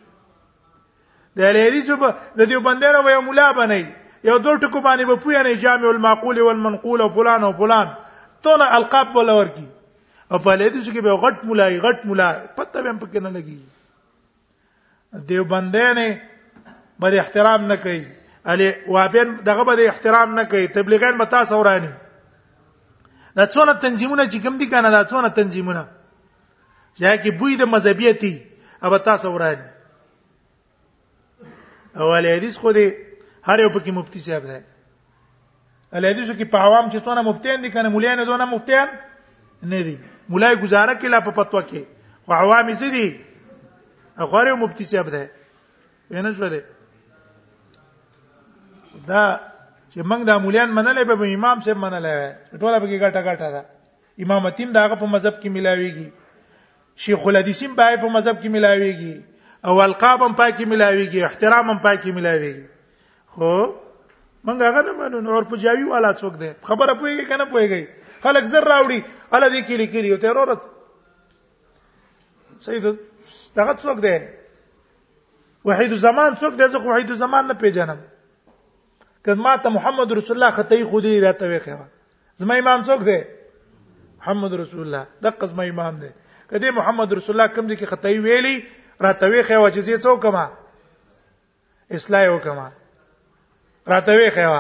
د 1.39 1.59
حدیثو 1.65 1.97
په 2.03 2.09
د 2.41 2.49
دې 2.51 2.63
بندره 2.67 3.03
وي 3.07 3.19
مولا 3.27 3.51
بنئ 3.59 3.83
یو 4.31 4.39
دوه 4.47 4.59
ټکو 4.65 4.81
باندې 4.87 5.05
به 5.11 5.17
پوی 5.27 5.37
نه 5.47 5.53
جامع 5.65 5.89
المعقول 5.91 6.41
والمنقول 6.47 7.01
او 7.05 7.09
فلان 7.19 7.45
او 7.49 7.51
فلان 7.61 7.93
تونه 8.47 8.67
القاب 8.79 9.15
ولا 9.19 9.37
ورکی 9.41 9.67
او 10.33 10.39
په 10.47 10.55
حدیثو 10.65 10.91
کې 10.91 11.01
به 11.09 11.21
غټ 11.25 11.47
مولا 11.51 11.69
غټ 11.87 12.07
مولا 12.13 12.27
پته 12.57 12.83
به 12.87 12.91
هم 12.91 12.99
پکې 13.03 13.25
نه 13.27 13.33
لګيږي 13.35 15.29
دیوبندې 15.29 15.93
نه 15.99 16.75
به 17.05 17.21
احترام 17.21 17.69
نه 17.71 17.77
کوي 17.85 18.01
علي 18.55 18.73
وابین 18.97 19.37
دغه 19.51 19.69
به 19.71 19.87
احترام 19.93 20.35
نه 20.35 20.45
کوي 20.57 20.69
تبلیغین 20.79 21.17
متا 21.23 21.45
سورانی 21.53 21.93
دا 23.37 23.47
څونه 23.47 23.79
تنظیمونه 23.87 24.27
چې 24.31 24.37
کوم 24.49 24.59
دي 24.65 24.69
کنه 24.75 24.91
دا 24.97 25.05
څونه 25.05 25.33
تنظیمونه 25.39 25.87
یا 27.01 27.15
کې 27.17 27.31
بوی 27.41 27.57
د 27.59 27.63
مذهبيتي 27.75 28.33
او 28.85 28.91
تاسو 29.11 29.27
وران 29.35 29.61
اول 32.03 32.25
حدیث 32.31 32.55
خو 32.65 32.71
دې 32.79 32.87
هر 33.49 33.61
یو 33.65 33.71
پکې 33.77 33.91
مفتی 33.99 34.21
صاحب 34.27 34.43
دی 34.51 34.59
ال 35.93 36.07
حدیثو 36.07 36.33
کې 36.33 36.45
په 36.55 36.59
عوام 36.59 36.91
چې 36.91 36.99
څونه 37.07 37.21
مفتیان 37.31 37.59
دي 37.67 37.71
کنه 37.77 37.89
مولایان 37.95 38.21
دونه 38.27 38.45
مفتیان 38.55 38.89
نه 39.63 39.83
دي 39.83 39.99
مولای 40.35 40.55
گزاره 40.65 40.93
کې 40.95 41.07
لا 41.15 41.21
په 41.29 41.33
پتو 41.39 41.61
کې 41.71 41.81
او 42.27 42.31
عوام 42.41 42.65
یې 42.73 42.89
دي 42.97 43.09
هغه 44.25 44.41
یو 44.51 44.57
مفتی 44.67 44.85
صاحب 44.93 45.07
دی 45.17 45.27
ونه 46.11 46.33
شولې 46.39 46.61
دا 49.11 49.23
چې 49.95 50.01
موږ 50.11 50.21
د 50.31 50.33
مولایان 50.47 50.71
منلې 50.77 51.03
په 51.23 51.27
امام 51.37 51.57
صاحب 51.67 51.79
منلې 51.87 52.17
ټوله 52.63 52.77
به 52.79 52.87
کې 52.87 53.03
ګټه 53.07 53.21
ګټه 53.31 53.49
ده 53.59 53.65
امامتیم 54.27 54.71
داغه 54.79 54.95
په 55.03 55.07
مذهب 55.17 55.35
کې 55.43 55.49
ملاويږي 55.59 56.09
شیخ 57.05 57.19
الحدیثین 57.31 57.75
پای 57.81 57.97
په 58.03 58.09
مذهب 58.17 58.39
کې 58.43 58.55
ملاويږي 58.55 59.15
او 59.71 59.75
القاب 59.83 60.23
هم 60.25 60.33
پای 60.41 60.53
کې 60.53 60.65
ملاويږي 60.73 61.21
احترام 61.29 61.71
هم 61.71 61.79
پای 61.87 61.97
کې 62.03 62.11
ملاويږي 62.17 62.65
خو 63.35 63.53
مونږ 64.47 64.59
هغه 64.69 64.81
نه 64.89 64.93
مانو 65.03 65.21
نور 65.29 65.43
پجاوی 65.53 65.85
والا 65.93 66.11
څوک 66.23 66.35
دی 66.43 66.51
خبره 66.71 66.95
پويږي 66.95 67.25
کنه 67.31 67.45
پويږي 67.53 67.83
خلک 68.27 68.45
زر 68.57 68.65
راوړي 68.73 68.99
اله 69.33 69.49
دې 69.55 69.61
کې 69.67 69.75
لیکلي 69.83 70.11
او 70.15 70.21
ترورت 70.27 70.63
سید 72.67 72.85
دغه 73.63 73.75
څوک 73.87 74.01
دی 74.09 74.17
وحید 75.71 75.97
زمان 76.07 76.35
څوک 76.45 76.53
دی 76.61 76.69
زه 76.77 76.85
وحید 76.93 77.15
زمان 77.25 77.47
نه 77.55 77.61
پیژنم 77.65 77.99
کله 79.27 79.43
ماته 79.49 79.69
محمد 79.81 80.13
رسول 80.23 80.37
الله 80.43 80.51
خطی 80.63 80.85
خودی 80.93 81.19
راته 81.31 81.57
وخه 81.57 81.79
زما 82.45 82.55
امام 82.69 82.83
څوک 82.91 83.01
دی 83.11 83.19
محمد 84.19 84.53
رسول 84.67 84.81
الله 84.81 85.07
دغه 85.27 85.47
زما 85.57 85.63
امام 85.75 85.97
دی 86.07 86.11
کدی 86.51 86.71
محمد 86.71 87.13
رسول 87.13 87.37
الله 87.37 87.55
کوم 87.55 87.67
دي 87.67 87.77
کې 87.77 87.85
خطای 87.95 88.19
ویلي 88.19 88.65
راتوي 89.07 89.43
خو 89.49 89.57
وجزي 89.65 89.97
څو 90.05 90.17
کما 90.25 90.45
اصلاح 91.99 92.27
وکما 92.29 92.69
راتوي 93.93 94.31
خو 94.37 94.53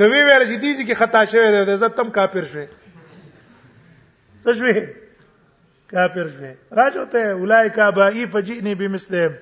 کوي 0.00 0.20
ویل 0.24 0.44
چې 0.46 0.60
دي 0.62 0.70
چې 0.78 0.94
خطا 1.00 1.24
شوی 1.32 1.64
دی 1.70 1.76
زه 1.82 1.88
تم 1.98 2.10
کافر 2.16 2.44
شوی 2.54 2.64
څه 4.44 4.52
شوی 4.62 4.80
کافر 5.92 6.30
شوی 6.38 6.52
راځوته 6.80 7.38
اولایک 7.42 7.78
ابای 7.90 8.26
فجئنی 8.36 8.74
بمسلم 8.82 9.32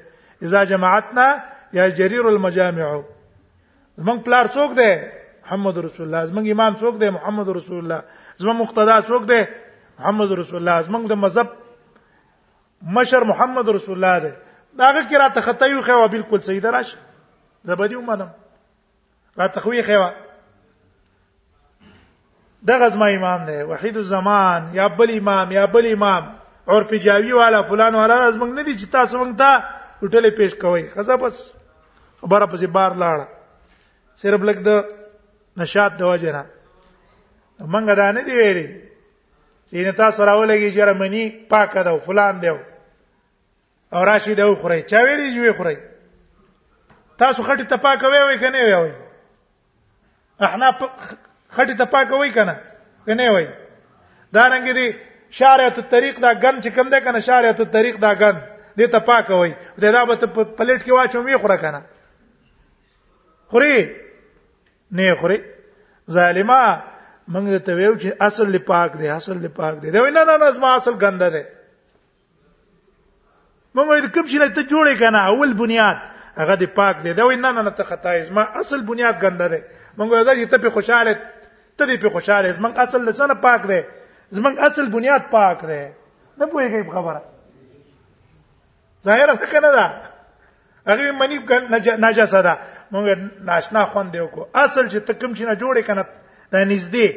اذا 0.43 0.65
جماعتنا 0.75 1.31
یا 1.81 1.89
جرير 2.03 2.27
المجامع 2.35 2.93
زمون 3.99 4.21
پلار 4.29 4.49
څوک 4.59 4.77
دی 4.77 4.93
محمد 5.45 5.79
رسول 5.87 6.07
الله 6.07 6.25
زمون 6.35 6.51
امام 6.59 6.77
څوک 6.85 6.99
دی 7.01 7.11
محمد 7.17 7.49
رسول 7.63 7.79
الله 7.85 8.03
زمون 8.45 8.57
مقتدا 8.67 9.03
څوک 9.03 9.25
دی 9.35 9.43
محمد 9.99 10.33
رسول 10.45 10.57
الله 10.65 10.81
زمون 10.93 11.07
د 11.11 11.25
مذهب 11.25 11.62
مشر 12.91 13.23
محمد 13.25 13.69
رسول 13.69 14.05
الله 14.05 14.29
دی 14.29 14.37
داغه 14.79 15.03
کې 15.09 15.15
را 15.19 15.29
تخطیو 15.35 15.83
خو 15.83 16.09
بالکل 16.09 16.41
صحیح 16.41 16.61
دراشه 16.61 16.97
زبدي 17.63 17.95
ومنم 17.95 18.31
را 19.37 19.49
تخوی 19.49 19.83
خو 19.83 20.09
دغه 22.69 22.89
زما 22.91 23.07
امام 23.07 23.45
دی 23.45 23.63
وحید 23.63 23.97
الزمان 23.97 24.69
یا 24.75 24.89
بل 24.89 25.19
امام 25.21 25.53
یا 25.53 25.67
بل 25.67 25.93
امام 25.93 26.35
اور 26.67 26.83
پجاوی 26.85 27.33
والا 27.33 27.63
فلان 27.63 27.95
والا 27.95 28.15
از 28.15 28.35
موږ 28.37 28.43
نه 28.49 28.63
دي 28.63 28.79
چې 28.79 28.87
تاسو 28.91 29.25
موږ 29.25 29.39
ته 29.39 29.63
ټوټلې 30.03 30.31
پیش 30.37 30.55
کوي 30.55 30.87
خزه 30.89 31.17
بس 31.17 31.51
خبره 32.21 32.47
پسې 32.47 32.65
بار 32.67 32.93
لاړه 32.93 33.27
صرف 34.23 34.41
لګ 34.41 34.59
د 34.69 34.85
نشاط 35.57 35.93
د 35.93 36.03
وجه 36.03 36.33
نه 36.33 36.45
موږ 37.61 37.97
دا 37.97 38.13
نه 38.13 38.23
دی 38.25 38.31
ویلي 38.33 38.81
چې 39.71 39.75
نه 39.75 39.93
تاسو 39.93 40.27
راولګي 40.27 40.73
چې 40.75 40.79
رمنی 40.79 41.31
پاک 41.51 41.75
ده 41.77 41.99
فلان 41.99 42.41
دی 42.41 42.51
او 43.93 44.05
راشي 44.05 44.35
دا 44.35 44.45
خوري 44.61 44.83
چا 44.91 44.97
ویلې 44.97 45.29
جوې 45.37 45.53
خوري 45.59 45.77
تاسو 47.21 47.43
خټي 47.49 47.65
تپا 47.73 47.93
کوي 48.03 48.21
وای 48.25 48.39
کنه 48.43 48.61
وای 48.65 48.75
وای 48.75 48.93
احنا 50.49 50.69
خټي 51.57 51.75
تپا 51.81 52.05
کوي 52.11 52.31
کنه 52.37 52.55
کنه 53.07 53.29
وای 53.33 53.47
دا 54.35 54.43
رنګ 54.53 54.73
دي 54.81 54.87
شارعت 55.39 55.79
الطريق 55.85 56.17
دا 56.25 56.33
ګن 56.35 56.61
چې 56.63 56.69
کوم 56.75 56.89
ده 56.89 57.01
کنه 57.01 57.19
شارعت 57.29 57.61
الطريق 57.65 57.97
دا 58.07 58.15
ګن 58.23 58.37
دې 58.79 58.87
تپا 58.97 59.21
کوي 59.31 59.53
دا 59.79 60.05
به 60.05 60.17
پلیټ 60.57 60.85
کې 60.85 60.91
واچو 60.93 61.23
می 61.29 61.37
خوره 61.45 61.57
کنه 61.65 61.83
خوري 63.53 63.77
نه 65.01 65.15
خوري 65.21 65.39
ظالما 66.17 66.61
موږ 67.33 67.59
ته 67.67 67.73
ویو 67.79 67.95
چې 68.01 68.17
اصل 68.29 68.49
لپاک 68.57 68.93
دی 69.01 69.09
اصل 69.09 69.37
لپاک 69.49 69.81
دی 69.83 69.91
دا 69.91 70.01
نه 70.11 70.25
نه 70.25 70.37
نه 70.37 70.51
زما 70.59 70.75
اصل 70.81 70.97
ګنده 70.99 71.29
ده 71.35 71.62
ما 73.75 73.83
مې 73.85 74.09
کوم 74.15 74.27
شي 74.31 74.39
نه 74.39 74.49
ته 74.55 74.63
جوړې 74.71 74.95
کنه 75.03 75.19
اول 75.33 75.53
بنیاد 75.61 75.97
هغه 76.41 76.55
دی 76.63 76.67
پاک 76.79 76.97
دی 77.05 77.13
دا 77.15 77.25
وای 77.27 77.37
نه 77.37 77.51
نه 77.53 77.71
ته 77.79 77.85
خطا 77.91 78.11
یې 78.15 78.31
ما 78.39 78.43
اصل 78.63 78.81
بنیاد 78.91 79.17
ګنده 79.23 79.47
دی 79.53 79.61
مونږ 79.99 80.11
وځل 80.13 80.37
چې 80.43 80.51
ته 80.51 80.59
په 80.65 80.71
خوشاله 80.77 81.13
ته 81.79 81.87
دې 81.87 81.97
په 82.05 82.09
خوشاله 82.17 82.53
زمنګ 82.53 82.75
اصل 82.85 83.03
لسنه 83.09 83.35
پاک 83.47 83.67
دی 83.71 83.81
زمنګ 84.33 84.59
اصل 84.69 84.87
بنیاد 84.97 85.23
پاک 85.33 85.61
دی 85.71 85.81
نه 86.39 86.47
پوهیږي 86.47 86.91
خبره 86.97 87.23
ظاهر 89.09 89.35
څه 89.35 89.47
کنه 89.53 89.71
دا 89.79 89.87
هغه 90.87 91.13
منی 91.13 91.39
ناجاسه 92.05 92.41
ده 92.43 92.59
مونږ 92.93 93.43
ناشنا 93.49 93.85
خوند 93.97 94.13
دیو 94.13 94.27
کو 94.37 94.49
اصل 94.67 94.87
چې 94.89 95.01
ته 95.09 95.13
کوم 95.13 95.35
شي 95.35 95.45
نه 95.49 95.55
جوړې 95.55 95.81
کنه 95.81 96.05
دا 96.53 96.65
نږدې 96.65 97.17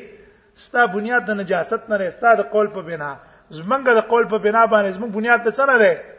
ستا 0.64 0.86
بنیاد 0.98 1.24
د 1.28 1.32
نجاست 1.44 1.90
نه 1.92 1.98
لري 2.00 2.12
ستا 2.12 2.36
د 2.42 2.52
قول 2.52 2.68
په 2.74 2.82
بنا 2.92 3.16
زمنګ 3.62 3.96
د 3.96 4.08
قول 4.12 4.28
په 4.28 4.38
بنا 4.50 4.66
باندې 4.66 4.92
زمنګ 5.00 5.12
بنیاد 5.20 5.42
د 5.44 5.56
څه 5.56 5.68
نه 5.74 5.78
ده 5.80 6.15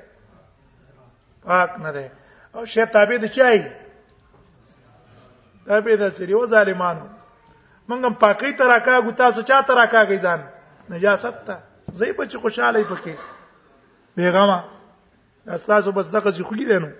پاک 1.46 1.80
نه 1.80 1.92
دی 1.92 2.10
او 2.54 2.66
شی 2.66 2.84
تابع 2.86 3.16
دی 3.16 3.28
چای 3.28 3.58
تابع 5.66 5.96
د 5.96 6.04
سری 6.08 6.32
او 6.32 6.46
ظالمانو 6.46 7.04
موږ 7.88 8.04
هم 8.04 8.14
پاکي 8.14 8.52
تراکا 8.52 8.98
غوتا 9.00 9.32
سو 9.32 9.42
چا 9.42 9.62
تراکا 9.62 10.02
غي 10.10 10.18
ځان 10.18 10.40
نجاست 10.90 11.36
ته 11.46 11.58
زې 11.94 12.12
بچ 12.18 12.36
خوشاله 12.36 12.84
پکې 12.84 13.10
پیغام 14.16 14.50
استاسو 15.48 15.92
بس 15.92 16.10
دغه 16.10 16.30
ځخې 16.30 16.42
خوګی 16.42 16.64
دینو 16.64 16.90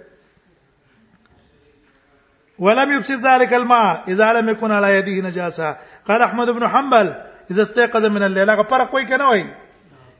ولم 2.58 2.92
يبصر 2.92 3.18
ذلك 3.20 3.52
الماء 3.52 4.02
اذا 4.08 4.32
لم 4.32 4.48
يكن 4.48 4.70
على 4.72 4.94
يده 4.98 5.28
نجاسه 5.28 5.76
قال 6.06 6.22
احمد 6.22 6.50
بن 6.50 6.66
حنبل 6.68 7.14
اذا 7.50 7.62
استيقظ 7.62 8.04
من 8.04 8.22
الليل 8.22 8.50
هغه 8.50 8.62
فرق 8.62 8.94
وای 8.94 9.06
کنه 9.06 9.24
وای 9.28 9.44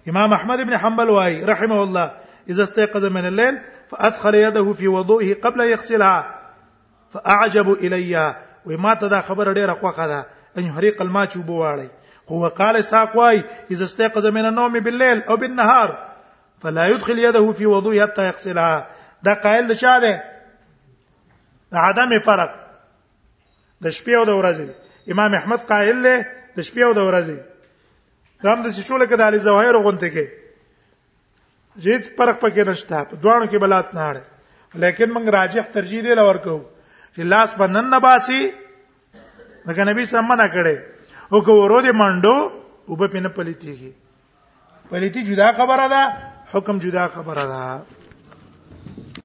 امام 0.09 0.33
احمد 0.33 0.59
بن 0.67 0.77
حنبل 0.77 1.09
وای 1.11 1.45
رحمه 1.45 1.83
الله 1.83 2.11
اذا 2.51 2.63
استيقظ 2.63 3.05
من 3.05 3.27
الليل 3.27 3.57
فادخل 3.91 4.35
يده 4.35 4.73
في 4.75 4.89
وضوئه 4.89 5.41
قبل 5.41 5.61
يغسلها 5.61 6.41
فاعجب 7.13 7.71
الي 7.73 8.37
وما 8.67 8.95
تدا 8.95 9.21
خبر 9.21 9.53
ډیره 9.55 9.73
خوخه 9.81 10.07
ده 10.07 10.27
ان 10.59 10.63
يحرق 10.67 11.03
الماء 11.03 11.27
چوبواړي 11.29 11.89
هو 12.29 12.49
قال 12.49 12.85
ساق 12.85 13.17
واي 13.17 13.45
اذا 13.71 13.85
استيقظ 13.85 14.27
من 14.27 14.45
النوم 14.45 14.81
بالليل 14.81 15.23
او 15.23 15.37
بالنهار 15.37 16.09
فلا 16.61 16.87
يدخل 16.87 17.19
يده 17.19 17.53
في 17.53 17.67
وضوئه 17.67 18.03
حتى 18.07 18.27
يغسلها 18.27 18.87
دا 19.23 19.35
قائل 19.35 19.67
نشه 19.67 19.99
ده 19.99 20.23
عدم 21.73 22.19
فرق 22.19 22.51
د 23.83 23.91
شپې 23.91 24.09
او 24.19 24.25
د 24.25 24.31
ورځې 24.39 24.69
امام 25.11 25.35
احمد 25.35 25.59
قائل 25.71 26.03
له 26.03 26.27
د 26.57 26.61
شپې 26.67 26.79
او 26.83 26.93
د 26.93 26.99
ورځې 27.11 27.39
دا 28.45 28.55
هم 28.55 28.63
د 28.63 28.71
شوله 28.71 29.07
کې 29.07 29.15
د 29.15 29.23
علي 29.23 29.39
زوهر 29.39 29.77
غونته 29.77 30.09
کې 30.11 30.46
هیڅ 31.85 32.05
فرق 32.17 32.41
پکې 32.41 32.63
نشته 32.69 33.03
په 33.11 33.17
دوانو 33.23 33.47
کې 33.51 33.59
بلاس 33.65 33.87
نه 33.97 34.03
اړه 34.11 34.23
لیکن 34.85 35.09
موږ 35.15 35.27
راجح 35.39 35.65
ترجیح 35.75 36.03
دی 36.07 36.15
لور 36.21 36.37
کو 36.47 36.57
چې 37.15 37.21
لاس 37.33 37.51
بنن 37.63 37.85
نه 37.95 37.99
باسي 38.07 38.41
دغه 39.67 39.85
نبی 39.91 40.05
سم 40.15 40.33
نه 40.37 40.47
کړي 40.55 40.77
او 41.37 41.41
کو 41.49 41.53
ورو 41.61 41.81
دي 41.89 41.93
منډو 42.01 42.37
وب 42.95 43.07
پینه 43.13 43.29
پلیتیږي 43.37 43.93
پلیتی 44.91 45.23
جدا 45.29 45.53
خبره 45.61 45.87
ده 45.95 46.03
حکم 46.53 46.79
جدا 46.89 47.09
خبره 47.19 47.45
ده 47.55 48.06